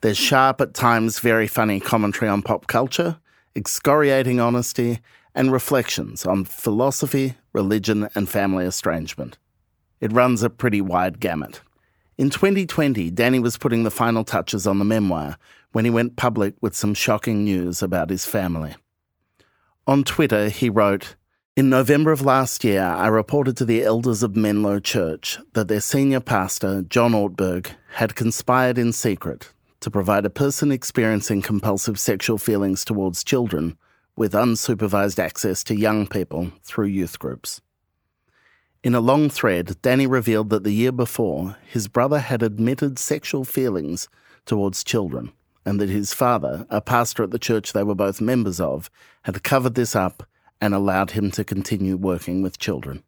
There's 0.00 0.18
sharp, 0.18 0.60
at 0.60 0.74
times 0.74 1.20
very 1.20 1.46
funny 1.46 1.78
commentary 1.78 2.28
on 2.28 2.42
pop 2.42 2.66
culture, 2.66 3.20
excoriating 3.54 4.40
honesty, 4.40 4.98
and 5.32 5.52
reflections 5.52 6.26
on 6.26 6.44
philosophy, 6.44 7.36
religion, 7.52 8.08
and 8.16 8.28
family 8.28 8.66
estrangement. 8.66 9.38
It 10.00 10.12
runs 10.12 10.42
a 10.42 10.50
pretty 10.50 10.80
wide 10.80 11.20
gamut. 11.20 11.60
In 12.18 12.30
2020, 12.30 13.12
Danny 13.12 13.38
was 13.38 13.58
putting 13.58 13.84
the 13.84 13.92
final 13.92 14.24
touches 14.24 14.66
on 14.66 14.80
the 14.80 14.84
memoir 14.84 15.38
when 15.70 15.84
he 15.84 15.90
went 15.92 16.16
public 16.16 16.54
with 16.60 16.74
some 16.74 16.94
shocking 16.94 17.44
news 17.44 17.80
about 17.80 18.10
his 18.10 18.26
family. 18.26 18.74
On 19.86 20.02
Twitter, 20.02 20.48
he 20.48 20.68
wrote, 20.68 21.14
in 21.60 21.68
November 21.68 22.10
of 22.10 22.22
last 22.22 22.64
year, 22.64 22.82
I 22.82 23.08
reported 23.08 23.54
to 23.58 23.66
the 23.66 23.84
elders 23.84 24.22
of 24.22 24.34
Menlo 24.34 24.80
Church 24.80 25.38
that 25.52 25.68
their 25.68 25.82
senior 25.82 26.20
pastor, 26.20 26.80
John 26.80 27.12
Ortberg, 27.12 27.72
had 27.96 28.14
conspired 28.14 28.78
in 28.78 28.94
secret 28.94 29.52
to 29.80 29.90
provide 29.90 30.24
a 30.24 30.30
person 30.30 30.72
experiencing 30.72 31.42
compulsive 31.42 32.00
sexual 32.00 32.38
feelings 32.38 32.82
towards 32.82 33.22
children 33.22 33.76
with 34.16 34.32
unsupervised 34.32 35.18
access 35.18 35.62
to 35.64 35.76
young 35.76 36.06
people 36.06 36.50
through 36.62 36.86
youth 36.86 37.18
groups. 37.18 37.60
In 38.82 38.94
a 38.94 39.00
long 39.00 39.28
thread, 39.28 39.76
Danny 39.82 40.06
revealed 40.06 40.48
that 40.48 40.64
the 40.64 40.72
year 40.72 40.92
before, 40.92 41.58
his 41.68 41.88
brother 41.88 42.20
had 42.20 42.42
admitted 42.42 42.98
sexual 42.98 43.44
feelings 43.44 44.08
towards 44.46 44.82
children, 44.82 45.30
and 45.66 45.78
that 45.78 45.90
his 45.90 46.14
father, 46.14 46.66
a 46.70 46.80
pastor 46.80 47.22
at 47.22 47.32
the 47.32 47.38
church 47.38 47.74
they 47.74 47.82
were 47.82 47.94
both 47.94 48.18
members 48.18 48.60
of, 48.60 48.88
had 49.24 49.42
covered 49.42 49.74
this 49.74 49.94
up 49.94 50.22
and 50.60 50.74
allowed 50.74 51.12
him 51.12 51.30
to 51.32 51.44
continue 51.44 51.96
working 51.96 52.42
with 52.42 52.58
children. 52.58 53.02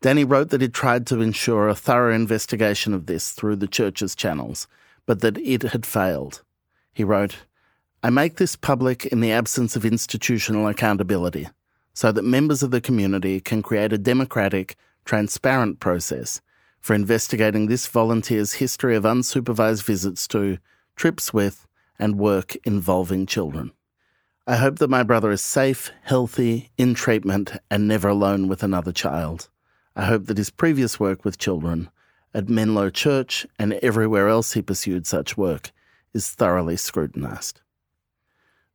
Danny 0.00 0.24
wrote 0.24 0.48
that 0.50 0.62
he 0.62 0.68
tried 0.68 1.06
to 1.08 1.20
ensure 1.20 1.68
a 1.68 1.74
thorough 1.74 2.14
investigation 2.14 2.94
of 2.94 3.06
this 3.06 3.32
through 3.32 3.56
the 3.56 3.66
church's 3.66 4.14
channels, 4.14 4.66
but 5.06 5.20
that 5.20 5.36
it 5.38 5.62
had 5.62 5.84
failed. 5.84 6.42
He 6.92 7.04
wrote, 7.04 7.36
I 8.02 8.08
make 8.08 8.36
this 8.36 8.56
public 8.56 9.04
in 9.06 9.20
the 9.20 9.32
absence 9.32 9.76
of 9.76 9.84
institutional 9.84 10.66
accountability, 10.68 11.48
so 11.92 12.12
that 12.12 12.24
members 12.24 12.62
of 12.62 12.70
the 12.70 12.80
community 12.80 13.40
can 13.40 13.62
create 13.62 13.92
a 13.92 13.98
democratic, 13.98 14.76
transparent 15.04 15.80
process 15.80 16.40
for 16.80 16.94
investigating 16.94 17.66
this 17.66 17.86
volunteer's 17.86 18.54
history 18.54 18.96
of 18.96 19.04
unsupervised 19.04 19.82
visits 19.84 20.26
to, 20.28 20.56
trips 20.96 21.34
with, 21.34 21.66
and 21.98 22.18
work 22.18 22.56
involving 22.64 23.26
children. 23.26 23.72
I 24.46 24.56
hope 24.56 24.78
that 24.78 24.88
my 24.90 25.02
brother 25.02 25.30
is 25.30 25.42
safe, 25.42 25.92
healthy, 26.02 26.70
in 26.78 26.94
treatment, 26.94 27.52
and 27.70 27.86
never 27.86 28.08
alone 28.08 28.48
with 28.48 28.62
another 28.62 28.90
child. 28.90 29.48
I 29.94 30.06
hope 30.06 30.26
that 30.26 30.38
his 30.38 30.50
previous 30.50 30.98
work 30.98 31.24
with 31.24 31.38
children, 31.38 31.90
at 32.32 32.48
Menlo 32.48 32.90
Church 32.90 33.46
and 33.58 33.74
everywhere 33.74 34.28
else 34.28 34.54
he 34.54 34.62
pursued 34.62 35.06
such 35.06 35.36
work, 35.36 35.72
is 36.14 36.30
thoroughly 36.30 36.76
scrutinised. 36.76 37.60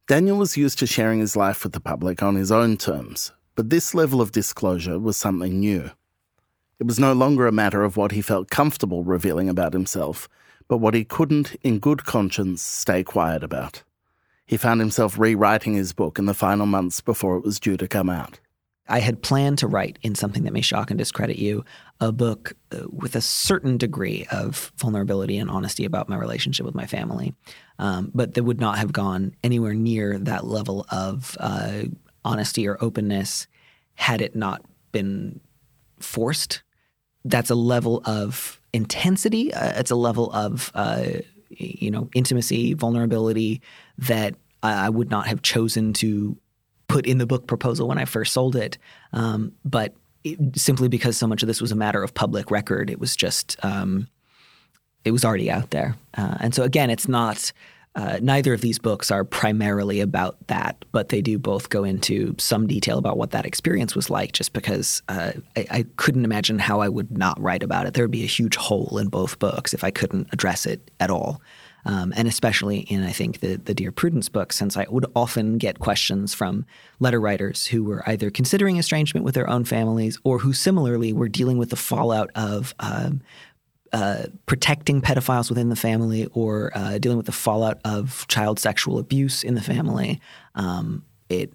Daniel 0.07 0.37
was 0.37 0.55
used 0.55 0.77
to 0.79 0.85
sharing 0.85 1.19
his 1.19 1.35
life 1.35 1.63
with 1.63 1.73
the 1.73 1.79
public 1.79 2.21
on 2.21 2.35
his 2.35 2.51
own 2.51 2.77
terms, 2.77 3.31
but 3.55 3.71
this 3.71 3.95
level 3.95 4.21
of 4.21 4.31
disclosure 4.31 4.99
was 4.99 5.17
something 5.17 5.59
new. 5.59 5.89
It 6.79 6.85
was 6.85 6.99
no 6.99 7.13
longer 7.13 7.47
a 7.47 7.51
matter 7.51 7.83
of 7.83 7.97
what 7.97 8.11
he 8.11 8.21
felt 8.21 8.51
comfortable 8.51 9.03
revealing 9.03 9.49
about 9.49 9.73
himself, 9.73 10.29
but 10.67 10.77
what 10.77 10.93
he 10.93 11.03
couldn't, 11.03 11.55
in 11.63 11.79
good 11.79 12.05
conscience, 12.05 12.61
stay 12.61 13.03
quiet 13.03 13.43
about. 13.43 13.83
He 14.45 14.57
found 14.57 14.79
himself 14.79 15.17
rewriting 15.17 15.73
his 15.73 15.93
book 15.93 16.19
in 16.19 16.25
the 16.25 16.33
final 16.33 16.65
months 16.65 17.01
before 17.01 17.37
it 17.37 17.43
was 17.43 17.59
due 17.59 17.77
to 17.77 17.87
come 17.87 18.09
out. 18.09 18.39
I 18.87 18.99
had 18.99 19.23
planned 19.23 19.57
to 19.59 19.67
write 19.67 19.97
in 20.03 20.13
something 20.13 20.43
that 20.43 20.53
may 20.53 20.61
shock 20.61 20.91
and 20.91 20.97
discredit 20.97 21.37
you 21.37 21.65
a 21.99 22.11
book 22.11 22.53
uh, 22.71 22.83
with 22.91 23.15
a 23.15 23.21
certain 23.21 23.77
degree 23.77 24.27
of 24.31 24.71
vulnerability 24.77 25.37
and 25.37 25.49
honesty 25.49 25.85
about 25.85 26.07
my 26.07 26.17
relationship 26.17 26.65
with 26.65 26.75
my 26.75 26.85
family, 26.85 27.33
um, 27.79 28.11
but 28.13 28.35
that 28.35 28.43
would 28.43 28.59
not 28.59 28.77
have 28.77 28.93
gone 28.93 29.35
anywhere 29.43 29.73
near 29.73 30.19
that 30.19 30.45
level 30.45 30.85
of 30.91 31.35
uh, 31.39 31.83
honesty 32.23 32.67
or 32.67 32.77
openness 32.79 33.47
had 33.95 34.21
it 34.21 34.35
not 34.35 34.61
been 34.91 35.39
forced. 35.99 36.61
That's 37.23 37.49
a 37.49 37.55
level 37.55 38.03
of 38.05 38.61
intensity. 38.71 39.51
Uh, 39.51 39.79
it's 39.79 39.91
a 39.91 39.95
level 39.95 40.31
of 40.31 40.71
uh, 40.75 41.05
you 41.57 41.91
know 41.91 42.09
intimacy, 42.13 42.73
vulnerability 42.73 43.61
that 43.97 44.35
I, 44.63 44.89
would 44.89 45.11
not 45.11 45.27
have 45.27 45.41
chosen 45.41 45.93
to 45.93 46.37
put 46.87 47.05
in 47.05 47.17
the 47.19 47.25
book 47.25 47.45
proposal 47.47 47.87
when 47.87 47.97
I 47.97 48.05
first 48.05 48.33
sold 48.33 48.55
it. 48.55 48.77
Um, 49.13 49.51
but 49.63 49.93
it, 50.23 50.39
simply 50.57 50.87
because 50.87 51.17
so 51.17 51.27
much 51.27 51.43
of 51.43 51.47
this 51.47 51.61
was 51.61 51.71
a 51.71 51.75
matter 51.75 52.01
of 52.01 52.13
public 52.13 52.49
record, 52.49 52.89
it 52.89 52.99
was 52.99 53.15
just 53.15 53.57
um, 53.63 54.07
it 55.03 55.11
was 55.11 55.23
already 55.23 55.51
out 55.51 55.69
there. 55.69 55.95
Uh, 56.17 56.37
and 56.39 56.55
so 56.55 56.63
again, 56.63 56.89
it's 56.89 57.07
not. 57.07 57.51
Uh, 57.95 58.19
neither 58.21 58.53
of 58.53 58.61
these 58.61 58.77
books 58.77 59.09
are 59.09 59.23
primarily 59.23 60.01
about 60.01 60.35
that, 60.47 60.83
but 60.91 61.09
they 61.09 61.21
do 61.21 61.39
both 61.39 61.69
go 61.69 61.83
into 61.83 62.35
some 62.37 62.67
detail 62.67 62.97
about 62.97 63.17
what 63.17 63.31
that 63.31 63.45
experience 63.45 63.95
was 63.95 64.09
like. 64.09 64.33
Just 64.33 64.51
because 64.51 65.01
uh, 65.07 65.31
I, 65.55 65.65
I, 65.71 65.85
couldn't 65.95 66.25
imagine 66.25 66.59
how 66.59 66.81
I 66.81 66.89
would 66.89 67.17
not 67.17 67.39
write 67.41 67.63
about 67.63 67.85
it. 67.85 67.93
There 67.93 68.03
would 68.03 68.11
be 68.11 68.23
a 68.23 68.27
huge 68.27 68.57
hole 68.57 68.97
in 68.97 69.07
both 69.07 69.39
books 69.39 69.73
if 69.73 69.83
I 69.83 69.91
couldn't 69.91 70.27
address 70.33 70.65
it 70.65 70.91
at 70.99 71.09
all 71.09 71.41
um, 71.85 72.13
and 72.15 72.27
especially 72.27 72.79
in 72.79 73.03
I 73.03 73.11
think 73.11 73.39
the 73.39 73.57
the 73.57 73.73
Dear 73.73 73.91
Prudence 73.91 74.27
book, 74.27 74.51
since 74.51 74.75
I 74.75 74.85
would 74.89 75.05
often 75.15 75.57
get 75.57 75.79
questions 75.79 76.33
from 76.33 76.65
letter 76.99 77.21
writers 77.21 77.67
who 77.67 77.83
were 77.83 78.07
either 78.09 78.29
considering 78.31 78.77
estrangement 78.77 79.23
with 79.23 79.35
their 79.35 79.49
own 79.49 79.65
families 79.65 80.19
or 80.23 80.39
who 80.39 80.51
similarly 80.51 81.13
were 81.13 81.29
dealing 81.29 81.57
with 81.57 81.69
the 81.69 81.75
fallout 81.75 82.31
of. 82.35 82.73
Um, 82.79 83.21
uh, 83.93 84.23
protecting 84.45 85.01
pedophiles 85.01 85.49
within 85.49 85.69
the 85.69 85.75
family 85.75 86.27
or 86.33 86.71
uh, 86.75 86.97
dealing 86.97 87.17
with 87.17 87.25
the 87.25 87.31
fallout 87.31 87.79
of 87.85 88.25
child 88.27 88.59
sexual 88.59 88.97
abuse 88.99 89.43
in 89.43 89.55
the 89.55 89.61
family, 89.61 90.19
um, 90.55 91.03
it, 91.29 91.53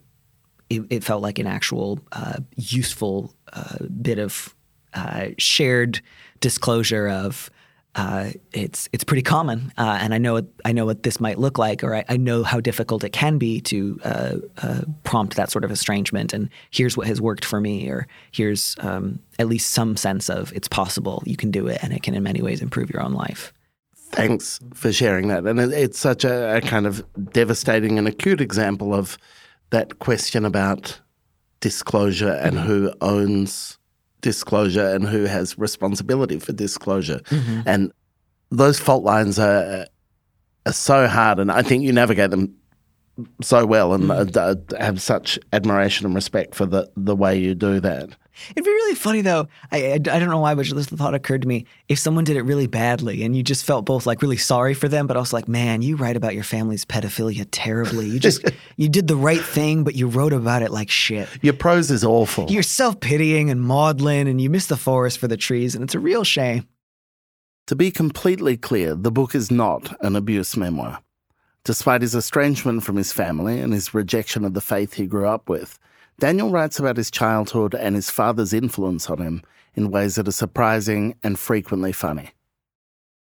it, 0.69 0.83
it 0.91 1.05
felt 1.05 1.23
like 1.23 1.39
an 1.39 1.47
actual 1.47 2.01
uh, 2.13 2.39
useful 2.57 3.35
uh, 3.53 3.85
bit 4.01 4.19
of 4.19 4.55
uh, 4.95 5.29
shared 5.39 6.01
disclosure 6.41 7.09
of 7.09 7.51
uh, 7.97 8.31
it's 8.53 8.89
it's 8.93 9.03
pretty 9.03 9.23
common, 9.23 9.73
uh, 9.77 9.99
and 10.01 10.15
I 10.15 10.19
know 10.19 10.43
I 10.65 10.71
know 10.71 10.87
what 10.87 11.03
this 11.03 11.19
might 11.19 11.39
look 11.39 11.59
like, 11.59 11.83
or 11.83 11.97
I, 11.97 12.05
I 12.09 12.17
know 12.17 12.45
how 12.45 12.61
difficult 12.61 13.03
it 13.03 13.11
can 13.11 13.37
be 13.37 13.61
to 13.63 14.01
uh, 14.05 14.35
uh, 14.63 14.83
prompt 15.03 15.35
that 15.35 15.51
sort 15.51 15.65
of 15.65 15.73
estrangement. 15.73 16.33
And 16.33 16.51
here's 16.71 16.97
what 16.97 17.09
has 17.09 17.21
worked 17.21 17.45
for 17.45 17.61
me, 17.61 17.89
or 17.89 18.07
here's 18.31 18.77
um, 18.79 19.19
at 19.41 19.49
least 19.49 19.73
some 19.73 19.97
sense 19.97 20.31
of 20.31 20.53
it's 20.53 20.69
possible, 20.69 21.23
you 21.27 21.37
can 21.37 21.51
do 21.51 21.67
it, 21.67 21.83
and 21.83 21.93
it 21.93 22.05
can 22.05 22.15
in 22.15 22.23
many 22.23 22.43
ways 22.43 22.63
improve 22.63 22.91
your 22.91 23.03
own 23.03 23.13
life. 23.13 23.53
Thanks 24.13 24.61
for 24.73 24.93
sharing 24.93 25.27
that, 25.29 25.45
and 25.45 25.59
it, 25.59 25.73
it's 25.73 25.99
such 25.99 26.25
a, 26.25 26.59
a 26.59 26.61
kind 26.61 26.87
of 26.87 27.05
devastating 27.33 27.99
and 27.99 28.07
acute 28.07 28.41
example 28.41 28.95
of 28.95 29.19
that 29.71 29.99
question 29.99 30.45
about 30.45 31.01
disclosure 31.59 32.33
and 32.33 32.57
who 32.57 32.93
owns 33.01 33.79
disclosure 34.21 34.89
and 34.89 35.07
who 35.07 35.25
has 35.25 35.59
responsibility 35.59 36.39
for 36.39 36.53
disclosure. 36.53 37.21
Mm-hmm. 37.31 37.61
And 37.67 37.93
those 38.51 38.79
fault 38.79 39.05
lines 39.05 39.39
are, 39.39 39.87
are 40.67 40.73
so 40.73 41.07
hard, 41.07 41.39
and 41.39 41.51
I 41.51 41.63
think 41.63 41.85
you 41.85 41.93
navigate 41.93 42.31
them 42.31 42.55
so 43.43 43.67
well 43.67 43.93
and 43.93 44.05
mm. 44.05 44.79
have 44.81 45.01
such 45.01 45.39
admiration 45.53 46.07
and 46.07 46.15
respect 46.15 46.55
for 46.55 46.67
the, 46.67 46.91
the 46.97 47.15
way 47.17 47.39
you 47.39 47.55
do 47.55 47.81
that. 47.81 48.11
It'd 48.51 48.65
be 48.65 48.71
really 48.71 48.95
funny 48.95 49.21
though. 49.21 49.49
I, 49.71 49.85
I, 49.85 49.93
I 49.93 49.99
don't 49.99 50.29
know 50.29 50.39
why, 50.39 50.55
but 50.55 50.69
this 50.69 50.87
thought 50.87 51.15
occurred 51.15 51.43
to 51.43 51.49
me. 51.49 51.67
If 51.89 51.99
someone 51.99 52.25
did 52.25 52.37
it 52.37 52.43
really 52.43 52.67
badly 52.67 53.23
and 53.23 53.37
you 53.37 53.43
just 53.43 53.65
felt 53.65 53.85
both 53.85 54.07
like 54.07 54.23
really 54.23 54.37
sorry 54.37 54.75
for 54.75 54.89
them, 54.89 55.07
but 55.07 55.17
also 55.17 55.37
like, 55.37 55.49
man, 55.49 55.83
you 55.83 55.97
write 55.97 56.17
about 56.17 56.35
your 56.35 56.45
family's 56.45 56.85
pedophilia 56.85 57.47
terribly. 57.51 58.07
You 58.07 58.19
just 58.19 58.45
you 58.77 58.89
did 58.89 59.09
the 59.09 59.17
right 59.17 59.43
thing, 59.43 59.85
but 59.85 59.95
you 59.95 60.07
wrote 60.07 60.33
about 60.33 60.63
it 60.63 60.71
like 60.71 60.91
shit. 60.91 61.29
Your 61.43 61.55
prose 61.55 61.91
is 61.91 62.05
awful. 62.05 62.51
You're 62.51 62.63
self 62.63 63.01
pitying 63.01 63.51
and 63.51 63.61
maudlin, 63.61 64.27
and 64.27 64.41
you 64.41 64.51
miss 64.51 64.67
the 64.67 64.77
forest 64.77 65.19
for 65.19 65.29
the 65.29 65.37
trees, 65.37 65.75
and 65.75 65.85
it's 65.85 65.95
a 65.95 66.01
real 66.01 66.25
shame. 66.25 66.67
To 67.67 67.77
be 67.77 67.91
completely 67.91 68.57
clear, 68.57 68.95
the 68.95 69.13
book 69.13 69.35
is 69.35 69.51
not 69.51 69.97
an 70.05 70.17
abuse 70.17 70.57
memoir. 70.57 71.01
Despite 71.63 72.03
his 72.03 72.15
estrangement 72.15 72.83
from 72.83 72.97
his 72.97 73.13
family 73.13 73.61
and 73.61 73.73
his 73.73 73.93
rejection 73.93 74.45
of 74.45 74.55
the 74.55 74.61
faith 74.61 74.95
he 74.95 75.07
grew 75.07 75.29
up 75.29 75.49
with, 75.49 75.79
Daniel 76.21 76.51
writes 76.51 76.79
about 76.79 76.99
his 76.99 77.11
childhood 77.11 77.75
and 77.75 77.95
his 77.95 78.11
father's 78.11 78.53
influence 78.53 79.09
on 79.09 79.19
him 79.19 79.43
in 79.75 79.91
ways 79.91 80.17
that 80.17 80.29
are 80.29 80.33
surprising 80.33 81.17
and 81.23 81.39
frequently 81.39 81.93
funny. 81.93 82.31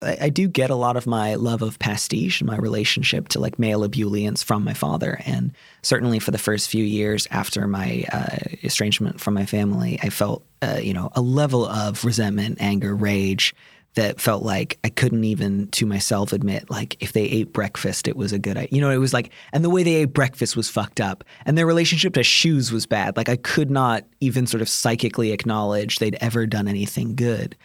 I, 0.00 0.28
do 0.28 0.46
get 0.46 0.70
a 0.70 0.76
lot 0.76 0.96
of 0.96 1.08
my 1.08 1.34
love 1.34 1.60
of 1.60 1.78
pastiche, 1.80 2.40
and 2.40 2.48
my 2.48 2.56
relationship 2.56 3.28
to 3.28 3.40
like 3.40 3.58
male 3.58 3.82
ebullience 3.82 4.44
from 4.44 4.62
my 4.62 4.74
father. 4.74 5.20
And 5.26 5.52
certainly 5.82 6.20
for 6.20 6.30
the 6.30 6.38
first 6.38 6.68
few 6.68 6.84
years 6.84 7.26
after 7.32 7.66
my 7.66 8.04
uh, 8.12 8.36
estrangement 8.62 9.20
from 9.20 9.34
my 9.34 9.44
family, 9.44 9.98
I 10.00 10.10
felt, 10.10 10.44
uh, 10.62 10.78
you 10.80 10.94
know, 10.94 11.10
a 11.16 11.20
level 11.20 11.66
of 11.66 12.04
resentment, 12.04 12.58
anger, 12.60 12.94
rage 12.94 13.56
that 13.94 14.20
felt 14.20 14.42
like 14.42 14.78
I 14.84 14.90
couldn't 14.90 15.24
even 15.24 15.68
to 15.68 15.86
myself 15.86 16.32
admit 16.32 16.70
like 16.70 16.96
if 17.02 17.12
they 17.12 17.24
ate 17.24 17.52
breakfast 17.52 18.06
it 18.06 18.16
was 18.16 18.32
a 18.32 18.38
good. 18.38 18.68
You 18.70 18.80
know, 18.80 18.90
it 18.90 18.98
was 18.98 19.12
like 19.12 19.30
and 19.52 19.64
the 19.64 19.70
way 19.70 19.82
they 19.82 19.96
ate 19.96 20.12
breakfast 20.12 20.56
was 20.56 20.68
fucked 20.68 21.00
up 21.00 21.24
and 21.46 21.58
their 21.58 21.66
relationship 21.66 22.14
to 22.14 22.22
shoes 22.22 22.70
was 22.70 22.86
bad. 22.86 23.16
Like 23.16 23.28
I 23.28 23.36
could 23.36 23.70
not 23.70 24.04
even 24.20 24.46
sort 24.46 24.62
of 24.62 24.68
psychically 24.68 25.32
acknowledge 25.32 25.98
they'd 25.98 26.18
ever 26.20 26.46
done 26.46 26.68
anything 26.68 27.14
good. 27.16 27.56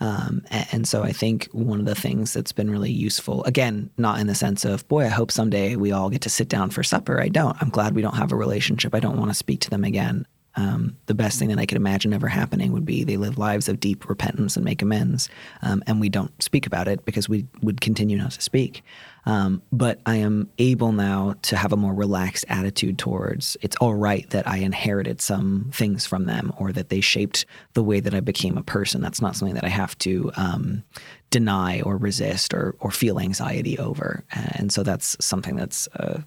Um, 0.00 0.42
and, 0.50 0.66
and, 0.72 0.88
so 0.88 1.02
I 1.02 1.12
think 1.12 1.48
one 1.52 1.78
of 1.78 1.86
the 1.86 1.94
things 1.94 2.32
that's 2.32 2.52
been 2.52 2.68
really 2.68 2.90
useful, 2.90 3.44
again, 3.44 3.90
not 3.96 4.18
in 4.18 4.26
the 4.26 4.34
sense 4.34 4.64
of, 4.64 4.86
boy, 4.88 5.04
I 5.04 5.08
hope 5.08 5.30
someday 5.30 5.76
we 5.76 5.92
all 5.92 6.10
get 6.10 6.20
to 6.22 6.28
sit 6.28 6.48
down 6.48 6.70
for 6.70 6.82
supper. 6.82 7.20
I 7.20 7.28
don't. 7.28 7.56
I'm 7.60 7.70
glad 7.70 7.94
we 7.94 8.02
don't 8.02 8.16
have 8.16 8.32
a 8.32 8.36
relationship. 8.36 8.94
I 8.94 9.00
don't 9.00 9.18
want 9.18 9.30
to 9.30 9.34
speak 9.34 9.60
to 9.60 9.70
them 9.70 9.84
again. 9.84 10.26
Um, 10.56 10.96
the 11.06 11.14
best 11.14 11.38
thing 11.38 11.48
that 11.48 11.58
I 11.58 11.66
could 11.66 11.76
imagine 11.76 12.12
ever 12.12 12.28
happening 12.28 12.72
would 12.72 12.84
be 12.84 13.04
they 13.04 13.16
live 13.16 13.38
lives 13.38 13.68
of 13.68 13.80
deep 13.80 14.08
repentance 14.08 14.56
and 14.56 14.64
make 14.64 14.82
amends. 14.82 15.28
Um, 15.62 15.82
and 15.86 16.00
we 16.00 16.08
don't 16.08 16.42
speak 16.42 16.66
about 16.66 16.88
it 16.88 17.04
because 17.04 17.28
we 17.28 17.46
would 17.62 17.80
continue 17.80 18.16
not 18.16 18.32
to 18.32 18.40
speak. 18.40 18.82
Um, 19.26 19.62
but 19.72 20.00
I 20.06 20.16
am 20.16 20.50
able 20.58 20.92
now 20.92 21.34
to 21.42 21.56
have 21.56 21.72
a 21.72 21.76
more 21.76 21.94
relaxed 21.94 22.44
attitude 22.48 22.98
towards 22.98 23.56
it's 23.62 23.76
all 23.76 23.94
right 23.94 24.28
that 24.30 24.46
I 24.46 24.58
inherited 24.58 25.20
some 25.20 25.70
things 25.72 26.04
from 26.04 26.26
them 26.26 26.52
or 26.58 26.72
that 26.72 26.90
they 26.90 27.00
shaped 27.00 27.46
the 27.72 27.82
way 27.82 28.00
that 28.00 28.14
I 28.14 28.20
became 28.20 28.58
a 28.58 28.62
person. 28.62 29.00
That's 29.00 29.22
not 29.22 29.34
something 29.36 29.54
that 29.54 29.64
I 29.64 29.68
have 29.68 29.96
to 29.98 30.30
um, 30.36 30.84
deny 31.30 31.80
or 31.80 31.96
resist 31.96 32.52
or, 32.52 32.76
or 32.80 32.90
feel 32.90 33.18
anxiety 33.18 33.78
over. 33.78 34.24
And 34.30 34.70
so 34.70 34.82
that's 34.82 35.16
something 35.20 35.56
that's 35.56 35.88
uh, 35.96 36.20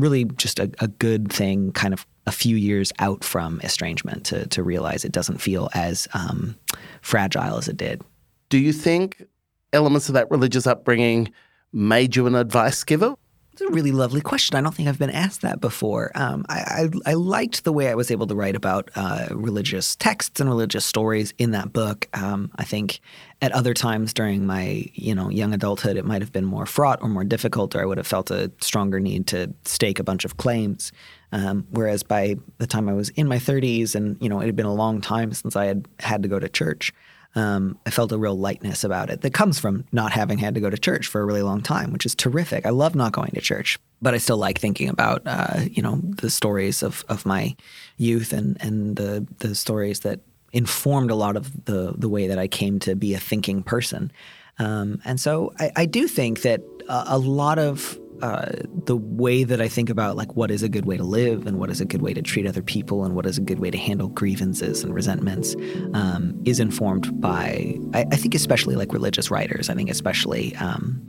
really 0.00 0.24
just 0.24 0.58
a, 0.58 0.70
a 0.78 0.88
good 0.88 1.32
thing, 1.32 1.72
kind 1.72 1.94
of 1.94 2.06
a 2.26 2.32
few 2.32 2.56
years 2.56 2.92
out 2.98 3.24
from 3.24 3.60
estrangement 3.62 4.24
to, 4.26 4.46
to 4.48 4.62
realize 4.62 5.04
it 5.04 5.12
doesn't 5.12 5.38
feel 5.38 5.68
as 5.74 6.06
um, 6.14 6.56
fragile 7.02 7.56
as 7.56 7.68
it 7.68 7.76
did. 7.76 8.02
Do 8.48 8.58
you 8.58 8.72
think 8.72 9.24
elements 9.72 10.08
of 10.08 10.14
that 10.14 10.30
religious 10.30 10.66
upbringing 10.66 11.32
made 11.72 12.16
you 12.16 12.26
an 12.26 12.34
advice 12.34 12.82
giver? 12.84 13.14
It's 13.60 13.68
a 13.68 13.74
really 13.74 13.92
lovely 13.92 14.22
question. 14.22 14.56
I 14.56 14.62
don't 14.62 14.74
think 14.74 14.88
I've 14.88 14.98
been 14.98 15.10
asked 15.10 15.42
that 15.42 15.60
before. 15.60 16.12
Um, 16.14 16.46
I, 16.48 16.88
I, 17.04 17.10
I, 17.10 17.12
liked 17.12 17.64
the 17.64 17.74
way 17.74 17.90
I 17.90 17.94
was 17.94 18.10
able 18.10 18.26
to 18.28 18.34
write 18.34 18.56
about 18.56 18.90
uh, 18.94 19.26
religious 19.32 19.96
texts 19.96 20.40
and 20.40 20.48
religious 20.48 20.86
stories 20.86 21.34
in 21.36 21.50
that 21.50 21.70
book. 21.70 22.08
Um, 22.14 22.50
I 22.56 22.64
think 22.64 23.00
at 23.42 23.52
other 23.52 23.74
times 23.74 24.14
during 24.14 24.46
my 24.46 24.86
you 24.94 25.14
know 25.14 25.28
young 25.28 25.52
adulthood, 25.52 25.98
it 25.98 26.06
might 26.06 26.22
have 26.22 26.32
been 26.32 26.46
more 26.46 26.64
fraught 26.64 27.02
or 27.02 27.10
more 27.10 27.22
difficult, 27.22 27.76
or 27.76 27.82
I 27.82 27.84
would 27.84 27.98
have 27.98 28.06
felt 28.06 28.30
a 28.30 28.50
stronger 28.62 28.98
need 28.98 29.26
to 29.26 29.52
stake 29.66 29.98
a 29.98 30.04
bunch 30.04 30.24
of 30.24 30.38
claims. 30.38 30.90
Um, 31.30 31.66
whereas 31.68 32.02
by 32.02 32.36
the 32.56 32.66
time 32.66 32.88
I 32.88 32.94
was 32.94 33.10
in 33.10 33.28
my 33.28 33.36
30s, 33.36 33.94
and 33.94 34.16
you 34.22 34.30
know 34.30 34.40
it 34.40 34.46
had 34.46 34.56
been 34.56 34.64
a 34.64 34.72
long 34.72 35.02
time 35.02 35.34
since 35.34 35.54
I 35.54 35.66
had 35.66 35.86
had 35.98 36.22
to 36.22 36.30
go 36.30 36.38
to 36.38 36.48
church 36.48 36.94
um, 37.34 37.78
I 37.86 37.90
felt 37.90 38.10
a 38.12 38.18
real 38.18 38.36
lightness 38.36 38.82
about 38.82 39.08
it 39.08 39.20
that 39.20 39.32
comes 39.32 39.58
from 39.58 39.84
not 39.92 40.12
having 40.12 40.38
had 40.38 40.54
to 40.54 40.60
go 40.60 40.68
to 40.68 40.76
church 40.76 41.06
for 41.06 41.20
a 41.20 41.24
really 41.24 41.42
long 41.42 41.62
time, 41.62 41.92
which 41.92 42.04
is 42.04 42.14
terrific. 42.14 42.66
I 42.66 42.70
love 42.70 42.94
not 42.94 43.12
going 43.12 43.30
to 43.32 43.40
church, 43.40 43.78
but 44.02 44.14
I 44.14 44.18
still 44.18 44.36
like 44.36 44.58
thinking 44.58 44.88
about 44.88 45.22
uh, 45.26 45.60
you 45.70 45.82
know 45.82 46.00
the 46.02 46.30
stories 46.30 46.82
of, 46.82 47.04
of 47.08 47.24
my 47.24 47.54
youth 47.96 48.32
and 48.32 48.56
and 48.60 48.96
the 48.96 49.26
the 49.38 49.54
stories 49.54 50.00
that 50.00 50.20
informed 50.52 51.10
a 51.10 51.14
lot 51.14 51.36
of 51.36 51.64
the 51.66 51.94
the 51.96 52.08
way 52.08 52.26
that 52.26 52.38
I 52.38 52.48
came 52.48 52.80
to 52.80 52.96
be 52.96 53.14
a 53.14 53.20
thinking 53.20 53.62
person. 53.62 54.10
Um, 54.58 55.00
and 55.04 55.18
so 55.18 55.54
I, 55.58 55.70
I, 55.74 55.86
do 55.86 56.06
think 56.06 56.42
that 56.42 56.60
a, 56.86 57.04
a 57.14 57.18
lot 57.18 57.58
of 57.58 57.98
uh, 58.22 58.50
the 58.84 58.96
way 58.96 59.44
that 59.44 59.60
I 59.60 59.68
think 59.68 59.90
about 59.90 60.16
like 60.16 60.36
what 60.36 60.50
is 60.50 60.62
a 60.62 60.68
good 60.68 60.84
way 60.84 60.96
to 60.96 61.04
live 61.04 61.46
and 61.46 61.58
what 61.58 61.70
is 61.70 61.80
a 61.80 61.84
good 61.84 62.02
way 62.02 62.14
to 62.14 62.22
treat 62.22 62.46
other 62.46 62.62
people 62.62 63.04
and 63.04 63.14
what 63.14 63.26
is 63.26 63.38
a 63.38 63.40
good 63.40 63.58
way 63.58 63.70
to 63.70 63.78
handle 63.78 64.08
grievances 64.08 64.82
and 64.82 64.94
resentments 64.94 65.54
um, 65.94 66.40
is 66.44 66.60
informed 66.60 67.20
by 67.20 67.76
I, 67.94 68.06
I, 68.10 68.16
think 68.16 68.34
especially 68.34 68.76
like 68.76 68.92
religious 68.92 69.30
writers. 69.30 69.70
I 69.70 69.74
think 69.74 69.90
especially 69.90 70.54
um, 70.56 71.06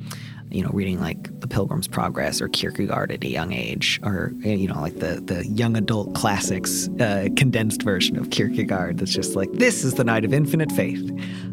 you 0.49 0.63
know 0.63 0.69
reading 0.71 0.99
like 0.99 1.39
The 1.39 1.47
Pilgrim's 1.47 1.87
Progress 1.87 2.41
or 2.41 2.49
Kierkegaard 2.49 3.11
at 3.11 3.23
a 3.23 3.29
young 3.29 3.53
age 3.53 3.99
or 4.03 4.33
you 4.39 4.67
know 4.67 4.79
like 4.79 4.99
the 4.99 5.21
the 5.21 5.45
young 5.47 5.75
adult 5.77 6.15
classics 6.15 6.89
uh, 6.99 7.27
condensed 7.35 7.83
version 7.83 8.17
of 8.17 8.29
Kierkegaard 8.29 8.99
that's 8.99 9.13
just 9.13 9.35
like 9.35 9.51
this 9.53 9.83
is 9.83 9.95
the 9.95 10.03
knight 10.03 10.25
of 10.25 10.33
infinite 10.33 10.71
faith. 10.71 11.09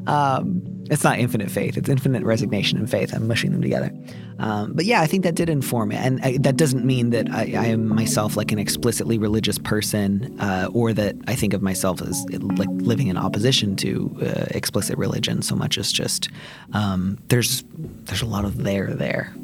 Um, 0.07 0.78
it's 0.91 1.05
not 1.05 1.19
infinite 1.19 1.51
faith; 1.51 1.77
it's 1.77 1.89
infinite 1.89 2.23
resignation 2.25 2.79
and 2.79 2.91
faith. 2.91 3.15
I'm 3.15 3.27
mushing 3.27 3.53
them 3.53 3.63
together. 3.63 3.93
Um, 4.39 4.73
but 4.75 4.85
yeah, 4.85 5.01
I 5.01 5.07
think 5.07 5.25
that 5.25 5.35
did 5.35 5.49
inform 5.49 5.93
it, 5.93 5.97
and 5.97 6.21
I, 6.23 6.39
that 6.39 6.57
doesn't 6.57 6.85
mean 6.85 7.11
that 7.11 7.31
I, 7.31 7.43
I, 7.57 7.67
am 7.67 7.89
myself 7.89 8.37
like 8.37 8.53
an 8.53 8.59
explicitly 8.59 9.19
religious 9.19 9.59
person, 9.59 10.39
uh, 10.41 10.69
or 10.73 10.93
that 10.93 11.17
I 11.27 11.35
think 11.35 11.55
of 11.55 11.63
myself 11.63 12.01
as 12.03 12.25
like 12.31 12.69
living 12.71 13.09
in 13.09 13.17
opposition 13.17 13.75
to 13.77 14.17
uh, 14.23 14.47
explicit 14.51 14.97
religion. 14.97 15.43
So 15.43 15.57
much 15.57 15.77
as 15.77 15.91
just 15.91 16.29
um, 16.73 17.19
there's 17.29 17.65
there's 17.77 18.23
a 18.23 18.27
lot 18.27 18.45
of 18.45 18.63
there 18.63 18.95
there. 18.95 19.35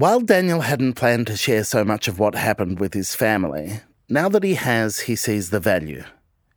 While 0.00 0.20
Daniel 0.20 0.62
hadn't 0.62 0.94
planned 0.94 1.26
to 1.26 1.36
share 1.36 1.62
so 1.62 1.84
much 1.84 2.08
of 2.08 2.18
what 2.18 2.34
happened 2.34 2.80
with 2.80 2.94
his 2.94 3.14
family, 3.14 3.80
now 4.10 4.28
that 4.28 4.42
he 4.42 4.54
has, 4.54 5.00
he 5.00 5.16
sees 5.16 5.50
the 5.50 5.60
value 5.60 6.04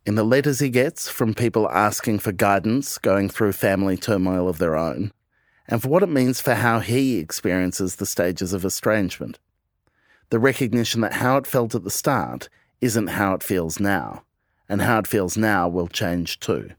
in 0.06 0.16
the 0.16 0.24
letters 0.24 0.58
he 0.58 0.68
gets 0.68 1.08
from 1.08 1.34
people 1.34 1.68
asking 1.70 2.18
for 2.18 2.32
guidance 2.32 2.98
going 2.98 3.28
through 3.28 3.52
family 3.52 3.96
turmoil 3.96 4.48
of 4.48 4.58
their 4.58 4.76
own, 4.76 5.12
and 5.66 5.80
for 5.80 5.88
what 5.88 6.02
it 6.02 6.08
means 6.08 6.40
for 6.40 6.54
how 6.54 6.78
he 6.80 7.18
experiences 7.18 7.96
the 7.96 8.06
stages 8.06 8.52
of 8.52 8.64
estrangement. 8.64 9.38
The 10.30 10.38
recognition 10.38 11.00
that 11.00 11.14
how 11.14 11.36
it 11.36 11.46
felt 11.46 11.74
at 11.74 11.84
the 11.84 11.90
start 11.90 12.48
isn't 12.80 13.08
how 13.08 13.34
it 13.34 13.42
feels 13.42 13.80
now, 13.80 14.24
and 14.68 14.82
how 14.82 14.98
it 14.98 15.06
feels 15.06 15.36
now 15.36 15.68
will 15.68 15.88
change 15.88 16.38
too. 16.38 16.70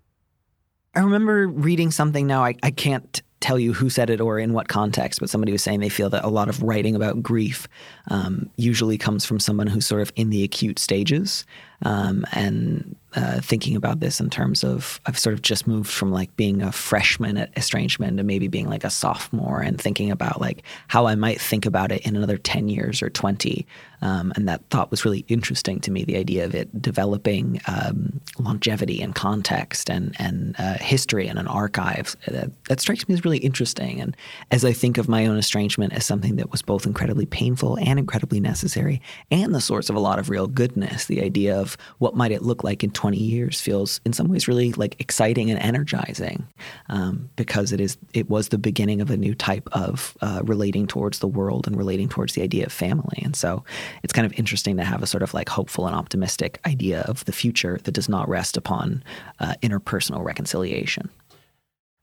I 0.93 0.99
remember 0.99 1.47
reading 1.47 1.91
something 1.91 2.27
now, 2.27 2.43
I, 2.43 2.55
I 2.61 2.71
can't 2.71 3.21
tell 3.45 3.59
you 3.59 3.73
who 3.73 3.91
said 3.91 4.09
it 4.09 4.19
or 4.19 4.39
in 4.39 4.53
what 4.53 4.69
context, 4.69 5.19
but 5.19 5.29
somebody 5.29 5.51
was 5.51 5.61
saying 5.61 5.79
they 5.79 5.87
feel 5.87 6.09
that 6.09 6.25
a 6.25 6.29
lot 6.29 6.49
of 6.49 6.63
writing 6.63 6.95
about 6.95 7.21
grief 7.21 7.67
um, 8.09 8.49
usually 8.55 8.97
comes 8.97 9.23
from 9.23 9.39
someone 9.39 9.67
who's 9.67 9.85
sort 9.85 10.01
of 10.01 10.11
in 10.15 10.31
the 10.31 10.43
acute 10.43 10.79
stages. 10.79 11.45
Um, 11.83 12.25
and 12.31 12.95
uh, 13.15 13.41
thinking 13.41 13.75
about 13.75 13.99
this 13.99 14.19
in 14.19 14.29
terms 14.29 14.63
of 14.63 14.99
I've 15.05 15.19
sort 15.19 15.33
of 15.33 15.41
just 15.41 15.67
moved 15.67 15.91
from 15.91 16.11
like 16.11 16.35
being 16.35 16.61
a 16.61 16.71
freshman 16.71 17.37
at 17.37 17.55
estrangement 17.55 18.17
to 18.17 18.23
maybe 18.23 18.47
being 18.47 18.67
like 18.67 18.83
a 18.83 18.89
sophomore 18.89 19.61
and 19.61 19.79
thinking 19.79 20.09
about 20.09 20.41
like 20.41 20.63
how 20.87 21.05
I 21.05 21.15
might 21.15 21.39
think 21.39 21.65
about 21.65 21.91
it 21.91 22.05
in 22.05 22.15
another 22.15 22.37
10 22.37 22.67
years 22.67 23.03
or 23.03 23.09
20. 23.09 23.67
Um, 24.05 24.31
and 24.35 24.47
that 24.47 24.61
thought 24.69 24.91
was 24.91 25.05
really 25.05 25.25
interesting 25.27 25.79
to 25.81 25.91
me 25.91 26.03
the 26.03 26.17
idea 26.17 26.45
of 26.45 26.53
it 26.53 26.81
developing 26.81 27.59
um, 27.67 28.19
longevity 28.37 29.01
and 29.01 29.15
context 29.15 29.89
and, 29.89 30.15
and 30.19 30.55
uh, 30.59 30.75
history 30.75 31.27
and 31.27 31.39
an 31.39 31.47
archive. 31.47 32.15
That, 32.27 32.51
that 32.69 32.79
strikes 32.79 33.07
me 33.07 33.15
as 33.15 33.25
really 33.25 33.39
interesting. 33.39 33.99
And 34.01 34.15
as 34.51 34.63
I 34.63 34.73
think 34.73 34.97
of 34.97 35.09
my 35.09 35.25
own 35.25 35.37
estrangement 35.37 35.93
as 35.93 36.05
something 36.05 36.35
that 36.35 36.51
was 36.51 36.61
both 36.61 36.85
incredibly 36.85 37.25
painful 37.25 37.77
and 37.79 37.97
incredibly 37.97 38.39
necessary 38.39 39.01
and 39.31 39.55
the 39.55 39.61
source 39.61 39.89
of 39.89 39.95
a 39.95 39.99
lot 39.99 40.19
of 40.19 40.29
real 40.29 40.47
goodness, 40.47 41.05
the 41.05 41.23
idea 41.23 41.57
of 41.59 41.77
what 41.97 42.15
might 42.15 42.31
it 42.31 42.43
look 42.43 42.63
like 42.63 42.83
in 42.83 42.91
20 42.91 43.15
20 43.15 43.23
years 43.23 43.61
feels 43.61 44.01
in 44.05 44.13
some 44.13 44.27
ways 44.27 44.47
really 44.47 44.73
like 44.73 44.99
exciting 44.99 45.49
and 45.49 45.59
energizing 45.61 46.45
um, 46.89 47.29
because 47.35 47.71
it 47.71 47.79
is 47.79 47.97
it 48.13 48.29
was 48.29 48.49
the 48.49 48.57
beginning 48.57 48.99
of 48.99 49.09
a 49.09 49.17
new 49.17 49.33
type 49.33 49.69
of 49.71 50.17
uh, 50.21 50.41
relating 50.43 50.85
towards 50.87 51.19
the 51.19 51.27
world 51.27 51.67
and 51.67 51.77
relating 51.77 52.09
towards 52.09 52.33
the 52.33 52.41
idea 52.41 52.65
of 52.65 52.73
family 52.73 53.21
and 53.23 53.35
so 53.35 53.63
it's 54.03 54.13
kind 54.13 54.25
of 54.25 54.33
interesting 54.33 54.77
to 54.77 54.83
have 54.83 55.01
a 55.03 55.07
sort 55.07 55.23
of 55.23 55.33
like 55.33 55.49
hopeful 55.49 55.87
and 55.87 55.95
optimistic 55.95 56.59
idea 56.65 57.01
of 57.01 57.25
the 57.25 57.31
future 57.31 57.79
that 57.83 57.91
does 57.91 58.09
not 58.09 58.27
rest 58.27 58.57
upon 58.57 59.03
uh, 59.39 59.53
interpersonal 59.61 60.23
reconciliation 60.23 61.09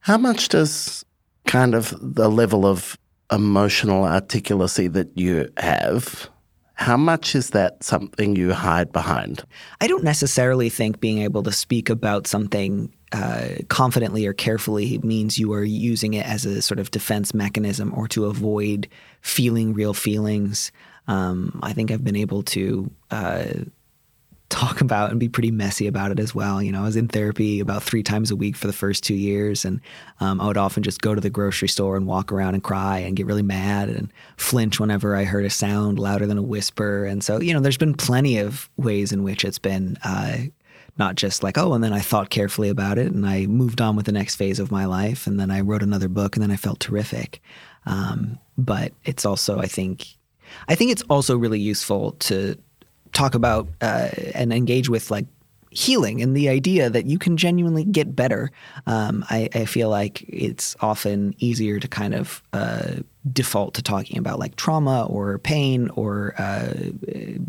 how 0.00 0.18
much 0.18 0.48
does 0.48 1.04
kind 1.46 1.74
of 1.74 1.94
the 2.00 2.28
level 2.28 2.66
of 2.66 2.98
emotional 3.30 4.04
articulacy 4.04 4.92
that 4.92 5.08
you 5.16 5.48
have 5.56 6.28
how 6.74 6.96
much 6.96 7.36
is 7.36 7.50
that 7.50 7.84
something 7.84 8.34
you 8.34 8.52
hide 8.52 8.92
behind? 8.92 9.44
I 9.80 9.86
don't 9.86 10.02
necessarily 10.02 10.68
think 10.68 10.98
being 10.98 11.18
able 11.18 11.42
to 11.44 11.52
speak 11.52 11.88
about 11.88 12.26
something 12.26 12.92
uh, 13.12 13.48
confidently 13.68 14.26
or 14.26 14.32
carefully 14.32 14.98
means 14.98 15.38
you 15.38 15.52
are 15.52 15.62
using 15.62 16.14
it 16.14 16.26
as 16.26 16.44
a 16.44 16.60
sort 16.60 16.80
of 16.80 16.90
defense 16.90 17.34
mechanism 17.34 17.92
or 17.94 18.08
to 18.08 18.24
avoid 18.24 18.88
feeling 19.20 19.74
real 19.74 19.94
feelings. 19.94 20.72
Um, 21.08 21.58
I 21.62 21.72
think 21.72 21.90
I've 21.90 22.04
been 22.04 22.16
able 22.16 22.42
to 22.44 22.90
uh, 23.10 23.44
talk 24.52 24.82
about 24.82 25.10
and 25.10 25.18
be 25.18 25.30
pretty 25.30 25.50
messy 25.50 25.86
about 25.86 26.10
it 26.10 26.20
as 26.20 26.34
well. 26.34 26.62
You 26.62 26.72
know, 26.72 26.82
I 26.82 26.84
was 26.84 26.96
in 26.96 27.08
therapy 27.08 27.58
about 27.58 27.82
three 27.82 28.02
times 28.02 28.30
a 28.30 28.36
week 28.36 28.54
for 28.54 28.66
the 28.66 28.72
first 28.72 29.02
two 29.02 29.14
years, 29.14 29.64
and 29.64 29.80
um, 30.20 30.40
I 30.40 30.46
would 30.46 30.58
often 30.58 30.82
just 30.82 31.00
go 31.00 31.14
to 31.14 31.20
the 31.20 31.30
grocery 31.30 31.68
store 31.68 31.96
and 31.96 32.06
walk 32.06 32.30
around 32.30 32.54
and 32.54 32.62
cry 32.62 32.98
and 32.98 33.16
get 33.16 33.26
really 33.26 33.42
mad 33.42 33.88
and 33.88 34.12
flinch 34.36 34.78
whenever 34.78 35.16
I 35.16 35.24
heard 35.24 35.46
a 35.46 35.50
sound 35.50 35.98
louder 35.98 36.26
than 36.26 36.38
a 36.38 36.42
whisper. 36.42 37.06
And 37.06 37.24
so, 37.24 37.40
you 37.40 37.54
know, 37.54 37.60
there's 37.60 37.78
been 37.78 37.94
plenty 37.94 38.38
of 38.38 38.68
ways 38.76 39.10
in 39.10 39.22
which 39.22 39.44
it's 39.44 39.58
been. 39.58 39.96
Uh, 40.04 40.38
not 40.98 41.14
just 41.14 41.42
like, 41.42 41.56
oh, 41.56 41.72
and 41.72 41.82
then 41.82 41.94
I 41.94 42.00
thought 42.00 42.28
carefully 42.28 42.68
about 42.68 42.98
it 42.98 43.10
and 43.10 43.26
I 43.26 43.46
moved 43.46 43.80
on 43.80 43.96
with 43.96 44.04
the 44.04 44.12
next 44.12 44.36
phase 44.36 44.60
of 44.60 44.70
my 44.70 44.84
life. 44.84 45.26
And 45.26 45.40
then 45.40 45.50
I 45.50 45.62
wrote 45.62 45.82
another 45.82 46.08
book 46.08 46.36
and 46.36 46.42
then 46.42 46.50
I 46.50 46.56
felt 46.56 46.80
terrific. 46.80 47.40
Um, 47.86 48.38
but 48.58 48.92
it's 49.02 49.24
also, 49.24 49.58
I 49.58 49.68
think, 49.68 50.06
I 50.68 50.74
think 50.74 50.90
it's 50.90 51.02
also 51.02 51.36
really 51.36 51.60
useful 51.60 52.12
to 52.12 52.56
talk 53.12 53.34
about 53.34 53.68
uh, 53.80 54.08
and 54.34 54.52
engage 54.52 54.88
with 54.88 55.10
like 55.10 55.26
healing 55.72 56.20
and 56.20 56.36
the 56.36 56.48
idea 56.48 56.90
that 56.90 57.06
you 57.06 57.18
can 57.18 57.36
genuinely 57.36 57.84
get 57.84 58.14
better. 58.14 58.50
Um, 58.86 59.24
I, 59.30 59.48
I, 59.54 59.64
feel 59.64 59.88
like 59.88 60.22
it's 60.28 60.76
often 60.80 61.34
easier 61.38 61.80
to 61.80 61.88
kind 61.88 62.14
of 62.14 62.42
uh, 62.52 62.96
default 63.32 63.74
to 63.74 63.82
talking 63.82 64.18
about 64.18 64.38
like 64.38 64.56
trauma 64.56 65.06
or 65.06 65.38
pain 65.38 65.88
or 65.90 66.34
uh, 66.36 66.74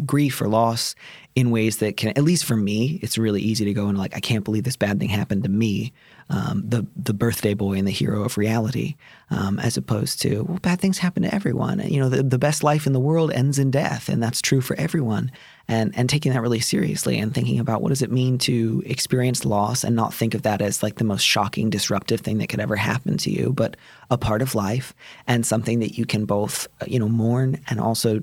grief 0.05 0.41
or 0.41 0.47
loss 0.47 0.95
in 1.35 1.51
ways 1.51 1.77
that 1.77 1.97
can, 1.97 2.09
at 2.09 2.23
least 2.23 2.45
for 2.45 2.55
me, 2.55 2.99
it's 3.01 3.17
really 3.17 3.41
easy 3.41 3.65
to 3.65 3.73
go 3.73 3.87
and 3.87 3.97
like, 3.97 4.15
I 4.15 4.21
can't 4.21 4.45
believe 4.45 4.63
this 4.63 4.77
bad 4.77 4.99
thing 4.99 5.09
happened 5.09 5.43
to 5.43 5.49
me 5.49 5.91
um, 6.29 6.63
the 6.67 6.86
the 6.95 7.13
birthday 7.13 7.53
boy 7.53 7.73
and 7.73 7.88
the 7.88 7.91
hero 7.91 8.23
of 8.23 8.38
reality, 8.38 8.95
um, 9.29 9.59
as 9.59 9.77
opposed 9.77 10.21
to 10.21 10.43
well, 10.43 10.59
bad 10.59 10.79
things 10.79 10.97
happen 10.97 11.23
to 11.23 11.33
everyone. 11.33 11.79
You 11.79 11.99
know, 11.99 12.09
the, 12.09 12.23
the 12.23 12.39
best 12.39 12.63
life 12.63 12.88
in 12.88 12.93
the 12.93 12.99
world 12.99 13.31
ends 13.31 13.59
in 13.59 13.71
death, 13.71 14.09
and 14.09 14.21
that's 14.21 14.41
true 14.41 14.62
for 14.62 14.75
everyone. 14.77 15.31
And 15.67 15.93
and 15.97 16.09
taking 16.09 16.33
that 16.33 16.41
really 16.41 16.59
seriously 16.59 17.17
and 17.19 17.33
thinking 17.33 17.59
about 17.59 17.81
what 17.81 17.89
does 17.89 18.01
it 18.01 18.12
mean 18.12 18.38
to 18.39 18.83
experience 18.86 19.45
loss 19.45 19.83
and 19.83 19.95
not 19.95 20.13
think 20.13 20.33
of 20.33 20.41
that 20.43 20.62
as 20.62 20.83
like 20.83 20.95
the 20.95 21.03
most 21.03 21.23
shocking, 21.23 21.69
disruptive 21.69 22.21
thing 22.21 22.38
that 22.39 22.47
could 22.47 22.59
ever 22.59 22.75
happen 22.75 23.17
to 23.17 23.29
you, 23.29 23.53
but 23.53 23.77
a 24.09 24.17
part 24.17 24.41
of 24.41 24.55
life 24.55 24.93
and 25.27 25.45
something 25.45 25.79
that 25.79 25.97
you 25.97 26.05
can 26.05 26.25
both 26.25 26.67
you 26.88 26.99
know 26.99 27.09
mourn 27.09 27.59
and 27.69 27.79
also 27.79 28.21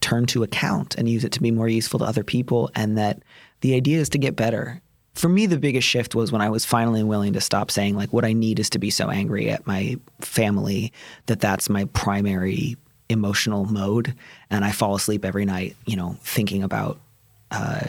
turn 0.00 0.24
to 0.26 0.42
account 0.42 0.94
and 0.96 1.08
use 1.08 1.24
it 1.24 1.32
to 1.32 1.42
be 1.42 1.50
more 1.50 1.68
useful 1.68 1.98
to 1.98 2.06
other 2.06 2.24
people, 2.24 2.70
and 2.74 2.96
that 2.96 3.22
the 3.60 3.74
idea 3.74 3.98
is 3.98 4.08
to 4.08 4.18
get 4.18 4.36
better 4.36 4.80
for 5.20 5.28
me, 5.28 5.46
the 5.46 5.58
biggest 5.58 5.86
shift 5.86 6.14
was 6.14 6.32
when 6.32 6.40
I 6.40 6.48
was 6.48 6.64
finally 6.64 7.02
willing 7.02 7.34
to 7.34 7.40
stop 7.40 7.70
saying, 7.70 7.94
like, 7.94 8.12
what 8.12 8.24
I 8.24 8.32
need 8.32 8.58
is 8.58 8.70
to 8.70 8.78
be 8.78 8.90
so 8.90 9.10
angry 9.10 9.50
at 9.50 9.66
my 9.66 9.98
family 10.20 10.92
that 11.26 11.40
that's 11.40 11.68
my 11.68 11.84
primary 11.92 12.76
emotional 13.08 13.66
mode. 13.66 14.14
And 14.50 14.64
I 14.64 14.72
fall 14.72 14.94
asleep 14.94 15.24
every 15.24 15.44
night, 15.44 15.76
you 15.84 15.96
know, 15.96 16.16
thinking 16.22 16.62
about 16.62 16.98
uh, 17.50 17.86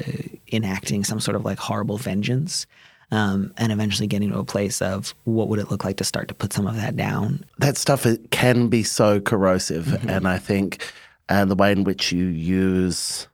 enacting 0.51 1.03
some 1.03 1.19
sort 1.19 1.35
of 1.35 1.45
like 1.45 1.59
horrible 1.59 1.97
vengeance. 1.97 2.65
um, 3.11 3.53
and 3.57 3.71
eventually 3.71 4.07
getting 4.07 4.31
to 4.31 4.39
a 4.39 4.43
place 4.43 4.81
of 4.81 5.13
what 5.25 5.49
would 5.49 5.59
it 5.59 5.69
look 5.69 5.83
like 5.83 5.97
to 5.97 6.03
start 6.03 6.27
to 6.29 6.33
put 6.33 6.53
some 6.53 6.65
of 6.65 6.75
that 6.75 6.95
down. 6.95 7.43
That 7.57 7.77
stuff 7.77 8.05
it 8.05 8.31
can 8.31 8.69
be 8.69 8.83
so 8.83 9.19
corrosive, 9.19 9.85
mm-hmm. 9.85 10.09
and 10.09 10.27
I 10.27 10.37
think 10.37 10.91
and 11.27 11.51
the 11.51 11.55
way 11.55 11.71
in 11.71 11.83
which 11.83 12.11
you 12.11 12.25
use 12.25 13.27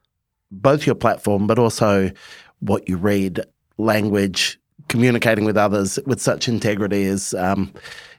both 0.51 0.85
your 0.85 0.95
platform, 0.95 1.47
but 1.47 1.59
also 1.59 2.11
what 2.59 2.89
you 2.89 2.97
read, 2.97 3.41
language, 3.77 4.59
communicating 4.87 5.45
with 5.45 5.57
others 5.57 5.99
with 6.05 6.21
such 6.21 6.47
integrity 6.47 7.03
is, 7.03 7.33
um, 7.33 7.73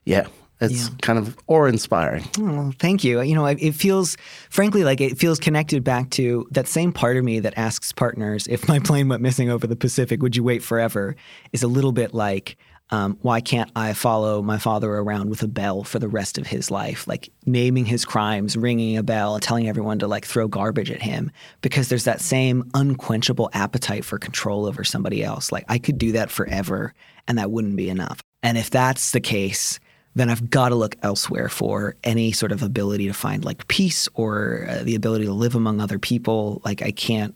yeah, 0.04 0.26
it's 0.60 0.88
yeah. 0.88 0.94
kind 1.02 1.18
of 1.18 1.36
awe 1.46 1.64
inspiring. 1.64 2.24
Oh, 2.38 2.72
thank 2.78 3.04
you. 3.04 3.20
You 3.20 3.34
know, 3.34 3.46
it 3.46 3.72
feels, 3.72 4.16
frankly, 4.50 4.82
like 4.82 5.00
it 5.00 5.16
feels 5.18 5.38
connected 5.38 5.84
back 5.84 6.10
to 6.10 6.46
that 6.50 6.66
same 6.66 6.92
part 6.92 7.16
of 7.16 7.24
me 7.24 7.40
that 7.40 7.56
asks 7.56 7.92
partners 7.92 8.46
if 8.48 8.66
my 8.68 8.78
plane 8.84 9.08
went 9.08 9.22
missing 9.22 9.50
over 9.50 9.66
the 9.66 9.76
Pacific, 9.76 10.20
would 10.20 10.36
you 10.36 10.42
wait 10.42 10.62
forever? 10.62 11.14
Is 11.52 11.62
a 11.62 11.68
little 11.68 11.92
bit 11.92 12.12
like, 12.12 12.56
um, 12.90 13.18
why 13.20 13.40
can't 13.40 13.70
I 13.76 13.92
follow 13.92 14.40
my 14.42 14.58
father 14.58 14.90
around 14.90 15.28
with 15.28 15.42
a 15.42 15.48
bell 15.48 15.84
for 15.84 15.98
the 15.98 16.08
rest 16.08 16.38
of 16.38 16.46
his 16.46 16.70
life? 16.70 17.06
Like 17.06 17.28
naming 17.44 17.84
his 17.84 18.04
crimes, 18.04 18.56
ringing 18.56 18.96
a 18.96 19.02
bell, 19.02 19.38
telling 19.38 19.68
everyone 19.68 19.98
to 19.98 20.06
like 20.06 20.24
throw 20.24 20.48
garbage 20.48 20.90
at 20.90 21.02
him 21.02 21.30
because 21.60 21.88
there's 21.88 22.04
that 22.04 22.20
same 22.20 22.70
unquenchable 22.74 23.50
appetite 23.52 24.04
for 24.04 24.18
control 24.18 24.64
over 24.64 24.84
somebody 24.84 25.22
else. 25.22 25.52
Like 25.52 25.64
I 25.68 25.78
could 25.78 25.98
do 25.98 26.12
that 26.12 26.30
forever 26.30 26.94
and 27.26 27.36
that 27.36 27.50
wouldn't 27.50 27.76
be 27.76 27.90
enough. 27.90 28.20
And 28.42 28.56
if 28.56 28.70
that's 28.70 29.10
the 29.10 29.20
case, 29.20 29.78
then 30.14 30.30
I've 30.30 30.48
got 30.48 30.70
to 30.70 30.74
look 30.74 30.96
elsewhere 31.02 31.48
for 31.48 31.94
any 32.04 32.32
sort 32.32 32.52
of 32.52 32.62
ability 32.62 33.06
to 33.06 33.12
find 33.12 33.44
like 33.44 33.68
peace 33.68 34.08
or 34.14 34.66
uh, 34.68 34.82
the 34.82 34.94
ability 34.94 35.26
to 35.26 35.32
live 35.32 35.54
among 35.54 35.80
other 35.80 35.98
people. 35.98 36.62
Like 36.64 36.80
I 36.80 36.90
can't 36.90 37.34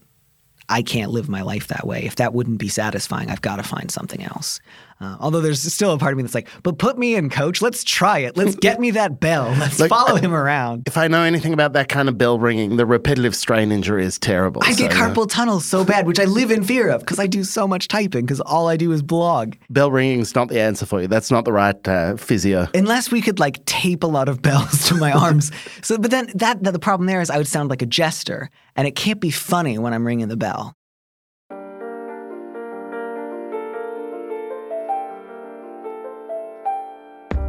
I 0.68 0.80
can't 0.82 1.10
live 1.10 1.28
my 1.28 1.42
life 1.42 1.68
that 1.68 1.86
way. 1.86 2.04
If 2.04 2.16
that 2.16 2.32
wouldn't 2.32 2.58
be 2.58 2.68
satisfying, 2.68 3.30
I've 3.30 3.42
got 3.42 3.56
to 3.56 3.62
find 3.62 3.90
something 3.90 4.22
else. 4.22 4.60
Uh, 5.02 5.16
although 5.18 5.40
there's 5.40 5.60
still 5.60 5.92
a 5.92 5.98
part 5.98 6.12
of 6.12 6.16
me 6.16 6.22
that's 6.22 6.34
like, 6.34 6.48
but 6.62 6.78
put 6.78 6.96
me 6.96 7.16
in, 7.16 7.28
coach. 7.28 7.60
Let's 7.60 7.82
try 7.82 8.20
it. 8.20 8.36
Let's 8.36 8.54
get 8.54 8.78
me 8.78 8.92
that 8.92 9.18
bell. 9.18 9.48
Let's 9.58 9.80
like, 9.80 9.88
follow 9.88 10.14
him 10.14 10.32
around. 10.32 10.84
If 10.86 10.96
I 10.96 11.08
know 11.08 11.22
anything 11.24 11.52
about 11.52 11.72
that 11.72 11.88
kind 11.88 12.08
of 12.08 12.16
bell 12.16 12.38
ringing, 12.38 12.76
the 12.76 12.86
repetitive 12.86 13.34
strain 13.34 13.72
injury 13.72 14.04
is 14.04 14.16
terrible. 14.16 14.62
I 14.64 14.72
so, 14.72 14.78
get 14.78 14.92
carpal 14.92 15.28
tunnel 15.28 15.58
so 15.58 15.84
bad, 15.84 16.06
which 16.06 16.20
I 16.20 16.24
live 16.24 16.52
in 16.52 16.62
fear 16.62 16.88
of 16.88 17.00
because 17.00 17.18
I 17.18 17.26
do 17.26 17.42
so 17.42 17.66
much 17.66 17.88
typing 17.88 18.24
because 18.24 18.40
all 18.40 18.68
I 18.68 18.76
do 18.76 18.92
is 18.92 19.02
blog. 19.02 19.54
Bell 19.70 19.90
ringing 19.90 20.20
is 20.20 20.36
not 20.36 20.48
the 20.48 20.60
answer 20.60 20.86
for 20.86 21.00
you. 21.00 21.08
That's 21.08 21.32
not 21.32 21.44
the 21.44 21.52
right 21.52 21.88
uh, 21.88 22.16
physio. 22.16 22.68
Unless 22.72 23.10
we 23.10 23.20
could 23.20 23.40
like 23.40 23.64
tape 23.64 24.04
a 24.04 24.06
lot 24.06 24.28
of 24.28 24.40
bells 24.42 24.86
to 24.88 24.94
my 24.94 25.10
arms. 25.10 25.50
So, 25.82 25.98
but 25.98 26.12
then 26.12 26.30
that, 26.36 26.62
that 26.62 26.72
the 26.72 26.78
problem 26.78 27.08
there 27.08 27.20
is 27.20 27.28
I 27.28 27.38
would 27.38 27.48
sound 27.48 27.70
like 27.70 27.82
a 27.82 27.86
jester, 27.86 28.50
and 28.76 28.86
it 28.86 28.94
can't 28.94 29.20
be 29.20 29.30
funny 29.30 29.78
when 29.78 29.92
I'm 29.92 30.06
ringing 30.06 30.28
the 30.28 30.36
bell. 30.36 30.76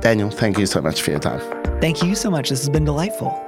Daniel, 0.04 0.30
thank 0.30 0.58
you 0.58 0.66
so 0.66 0.82
much 0.82 1.02
for 1.02 1.12
your 1.12 1.20
time. 1.22 1.40
Thank 1.80 2.04
you 2.04 2.14
so 2.14 2.30
much. 2.30 2.50
This 2.50 2.60
has 2.60 2.70
been 2.70 2.84
delightful. 2.84 3.42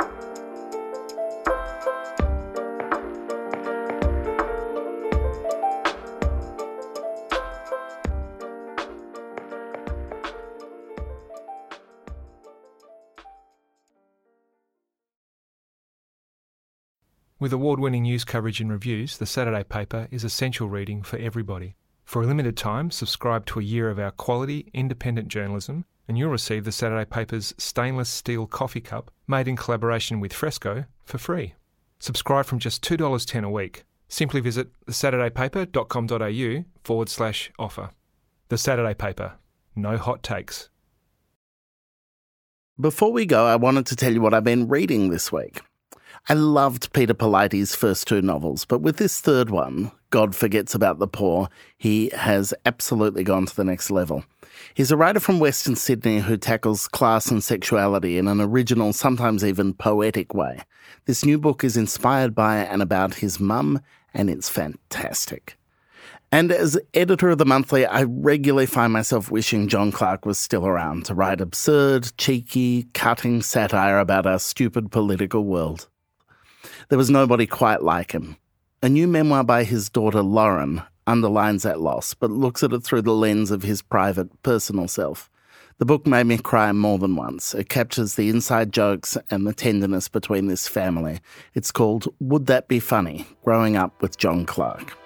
With 17.37 17.51
award 17.51 17.81
winning 17.81 18.03
news 18.03 18.23
coverage 18.23 18.61
and 18.61 18.71
reviews, 18.71 19.17
the 19.17 19.25
Saturday 19.25 19.65
paper 19.65 20.07
is 20.09 20.23
essential 20.23 20.69
reading 20.69 21.03
for 21.03 21.17
everybody. 21.17 21.75
For 22.05 22.21
a 22.21 22.25
limited 22.25 22.55
time, 22.55 22.91
subscribe 22.91 23.45
to 23.47 23.59
a 23.59 23.63
year 23.63 23.89
of 23.89 23.99
our 23.99 24.11
quality, 24.11 24.69
independent 24.73 25.27
journalism 25.27 25.83
and 26.07 26.17
you'll 26.17 26.29
receive 26.29 26.63
the 26.63 26.71
Saturday 26.71 27.05
paper's 27.05 27.53
stainless 27.57 28.09
steel 28.09 28.47
coffee 28.47 28.81
cup 28.81 29.11
made 29.27 29.47
in 29.47 29.55
collaboration 29.55 30.19
with 30.19 30.33
Fresco 30.33 30.85
for 31.03 31.17
free. 31.17 31.53
Subscribe 31.99 32.45
from 32.45 32.59
just 32.59 32.83
$2.10 32.83 33.43
a 33.43 33.49
week. 33.49 33.83
Simply 34.07 34.39
visit 34.39 34.69
thesaturdaypaper.com.au 34.85 36.65
forward 36.83 37.09
slash 37.09 37.51
offer. 37.57 37.89
The 38.49 38.57
Saturday 38.57 38.93
Paper. 38.93 39.33
No 39.75 39.97
hot 39.97 40.21
takes. 40.21 40.69
Before 42.79 43.11
we 43.11 43.25
go, 43.25 43.45
I 43.45 43.55
wanted 43.55 43.85
to 43.87 43.95
tell 43.95 44.13
you 44.13 44.21
what 44.21 44.33
I've 44.33 44.43
been 44.43 44.67
reading 44.67 45.09
this 45.09 45.31
week. 45.31 45.61
I 46.27 46.33
loved 46.33 46.91
Peter 46.91 47.13
Polites' 47.13 47.75
first 47.75 48.07
two 48.07 48.21
novels, 48.21 48.65
but 48.65 48.81
with 48.81 48.97
this 48.97 49.21
third 49.21 49.49
one, 49.49 49.91
God 50.09 50.35
Forgets 50.35 50.75
About 50.75 50.99
the 50.99 51.07
Poor, 51.07 51.49
he 51.77 52.09
has 52.15 52.53
absolutely 52.65 53.23
gone 53.23 53.45
to 53.45 53.55
the 53.55 53.63
next 53.63 53.91
level. 53.91 54.25
He's 54.73 54.91
a 54.91 54.97
writer 54.97 55.19
from 55.19 55.39
Western 55.39 55.75
Sydney 55.75 56.19
who 56.19 56.37
tackles 56.37 56.87
class 56.87 57.31
and 57.31 57.43
sexuality 57.43 58.17
in 58.17 58.27
an 58.27 58.41
original, 58.41 58.93
sometimes 58.93 59.43
even 59.43 59.73
poetic 59.73 60.33
way. 60.33 60.61
This 61.05 61.23
new 61.23 61.37
book 61.37 61.63
is 61.63 61.77
inspired 61.77 62.33
by 62.33 62.57
and 62.57 62.81
about 62.81 63.15
his 63.15 63.39
mum, 63.39 63.81
and 64.13 64.29
it's 64.29 64.49
fantastic. 64.49 65.57
And 66.31 66.51
as 66.51 66.77
editor 66.93 67.29
of 67.29 67.37
the 67.37 67.45
monthly, 67.45 67.85
I 67.85 68.03
regularly 68.03 68.65
find 68.65 68.91
myself 68.91 69.31
wishing 69.31 69.67
John 69.67 69.91
Clarke 69.91 70.25
was 70.25 70.37
still 70.37 70.65
around 70.65 71.05
to 71.05 71.13
write 71.13 71.39
absurd, 71.39 72.11
cheeky, 72.17 72.87
cutting 72.93 73.41
satire 73.41 73.99
about 73.99 74.25
our 74.25 74.39
stupid 74.39 74.91
political 74.91 75.45
world. 75.45 75.87
There 76.89 76.97
was 76.97 77.09
nobody 77.09 77.47
quite 77.47 77.83
like 77.83 78.11
him. 78.11 78.37
A 78.81 78.89
new 78.89 79.07
memoir 79.07 79.43
by 79.43 79.63
his 79.63 79.89
daughter 79.89 80.21
Lorin 80.21 80.83
underlines 81.07 81.63
that 81.63 81.79
loss, 81.79 82.13
but 82.13 82.31
looks 82.31 82.63
at 82.63 82.73
it 82.73 82.83
through 82.83 83.03
the 83.03 83.13
lens 83.13 83.51
of 83.51 83.63
his 83.63 83.81
private, 83.81 84.41
personal 84.43 84.87
self. 84.87 85.29
The 85.77 85.85
book 85.85 86.07
made 86.07 86.25
me 86.25 86.37
cry 86.37 86.71
more 86.71 86.97
than 86.97 87.17
once. 87.17 87.53
It 87.53 87.67
captures 87.67 88.15
the 88.15 88.29
inside 88.29 88.71
jokes 88.71 89.17
and 89.29 89.45
the 89.45 89.53
tenderness 89.53 90.07
between 90.07 90.47
this 90.47 90.69
family. 90.69 91.19
It's 91.53 91.71
called 91.71 92.07
Would 92.21 92.45
That 92.45 92.69
Be 92.69 92.79
Funny? 92.79 93.25
Growing 93.43 93.75
Up 93.75 94.01
with 94.01 94.17
John 94.17 94.45
Clarke. 94.45 94.97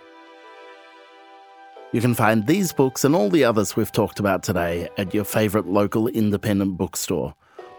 You 1.91 2.01
can 2.01 2.13
find 2.13 2.45
these 2.45 2.71
books 2.71 3.03
and 3.03 3.15
all 3.15 3.31
the 3.31 3.43
others 3.43 3.75
we've 3.75 3.91
talked 3.91 4.19
about 4.19 4.43
today 4.43 4.89
at 4.99 5.11
your 5.11 5.23
favourite 5.23 5.65
local 5.65 6.07
independent 6.07 6.77
bookstore. 6.77 7.33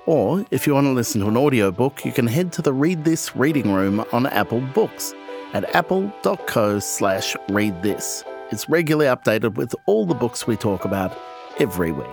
Or 0.07 0.45
if 0.51 0.67
you 0.67 0.75
want 0.75 0.87
to 0.87 0.93
listen 0.93 1.21
to 1.21 1.29
an 1.29 1.37
audiobook, 1.37 2.05
you 2.05 2.11
can 2.11 2.27
head 2.27 2.53
to 2.55 2.63
the 2.63 2.73
Read 2.73 3.05
This 3.05 3.37
reading 3.37 3.73
room 3.73 4.05
on 4.13 4.27
Apple 4.27 4.61
Books 4.61 5.15
at 5.53 5.75
apple.co 5.75 6.79
slash 6.79 7.37
read 7.49 7.83
this. 7.83 8.25
It's 8.51 8.69
regularly 8.69 9.07
updated 9.07 9.55
with 9.55 9.75
all 9.87 10.07
the 10.07 10.15
books 10.15 10.47
we 10.47 10.57
talk 10.57 10.85
about 10.85 11.17
every 11.59 11.93
week. 11.93 12.07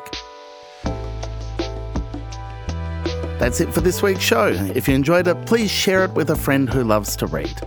That's 3.39 3.61
it 3.61 3.73
for 3.73 3.81
this 3.81 4.01
week's 4.01 4.21
show. 4.21 4.47
If 4.47 4.87
you 4.87 4.95
enjoyed 4.95 5.27
it, 5.27 5.45
please 5.45 5.69
share 5.69 6.03
it 6.03 6.13
with 6.13 6.29
a 6.31 6.35
friend 6.35 6.67
who 6.67 6.83
loves 6.83 7.15
to 7.17 7.27
read. 7.27 7.61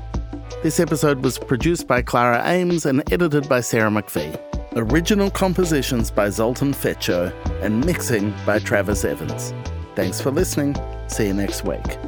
This 0.62 0.78
episode 0.80 1.24
was 1.24 1.38
produced 1.38 1.86
by 1.86 2.02
Clara 2.02 2.42
Ames 2.44 2.86
and 2.86 3.02
edited 3.12 3.48
by 3.48 3.60
Sarah 3.60 3.90
McPhee. 3.90 4.38
Original 4.76 5.30
compositions 5.30 6.10
by 6.10 6.28
Zoltan 6.28 6.72
Fecso 6.72 7.32
and 7.62 7.84
mixing 7.84 8.34
by 8.44 8.58
Travis 8.58 9.04
Evans. 9.04 9.54
Thanks 9.96 10.20
for 10.20 10.30
listening. 10.30 10.76
See 11.08 11.26
you 11.26 11.34
next 11.34 11.64
week. 11.64 11.98